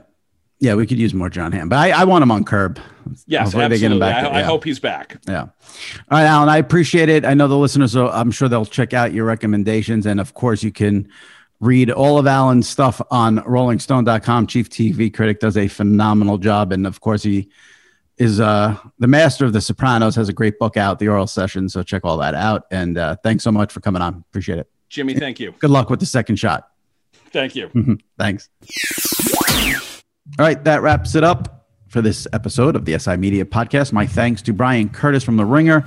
[0.60, 2.78] Yeah, we could use more John Hamm, but I, I want him on curb.
[3.26, 4.06] Yes, Hopefully absolutely.
[4.06, 4.30] I, yeah.
[4.30, 5.18] I, hope he's back.
[5.26, 5.42] Yeah.
[5.42, 5.50] All
[6.10, 7.24] right, Alan, I appreciate it.
[7.24, 10.06] I know the listeners, will, I'm sure they'll check out your recommendations.
[10.06, 11.08] And of course, you can
[11.60, 14.46] read all of Alan's stuff on rollingstone.com.
[14.46, 16.72] Chief TV critic does a phenomenal job.
[16.72, 17.50] And of course, he
[18.16, 21.68] is uh, the master of The Sopranos, has a great book out, The Oral Session.
[21.68, 22.64] So check all that out.
[22.70, 24.24] And uh, thanks so much for coming on.
[24.30, 24.70] Appreciate it.
[24.88, 25.54] Jimmy, thank you.
[25.58, 26.68] Good luck with the second shot.
[27.32, 27.98] Thank you.
[28.18, 28.48] thanks.
[30.38, 33.92] All right, that wraps it up for this episode of the SI Media Podcast.
[33.92, 35.86] My thanks to Bryan Curtis from The Ringer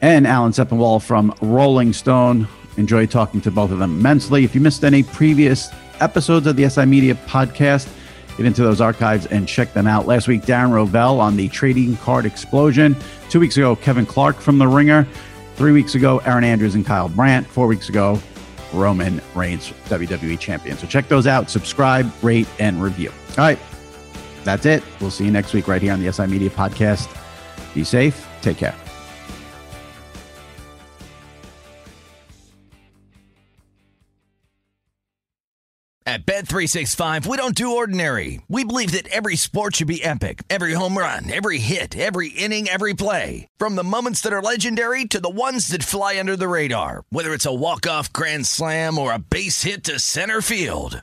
[0.00, 2.48] and Alan Sepinwall from Rolling Stone.
[2.78, 4.42] Enjoy talking to both of them immensely.
[4.42, 5.68] If you missed any previous
[6.00, 7.88] episodes of the SI Media Podcast,
[8.38, 10.06] get into those archives and check them out.
[10.06, 12.96] Last week, Darren Rovell on the trading card explosion.
[13.28, 15.06] Two weeks ago, Kevin Clark from The Ringer.
[15.56, 17.46] Three weeks ago, Erin Andrews and Kyle Brandt.
[17.46, 18.18] Four weeks ago,
[18.72, 20.78] Roman Reigns, WWE Champion.
[20.78, 23.12] So check those out, subscribe, rate, and review.
[23.38, 23.58] All right,
[24.42, 24.82] that's it.
[25.00, 27.08] We'll see you next week right here on the SI Media Podcast.
[27.72, 28.26] Be safe.
[28.42, 28.74] Take care.
[36.04, 38.40] At Bet365, we don't do ordinary.
[38.48, 40.42] We believe that every sport should be epic.
[40.48, 43.46] Every home run, every hit, every inning, every play.
[43.58, 47.04] From the moments that are legendary to the ones that fly under the radar.
[47.10, 51.02] Whether it's a walk-off grand slam or a base hit to center field.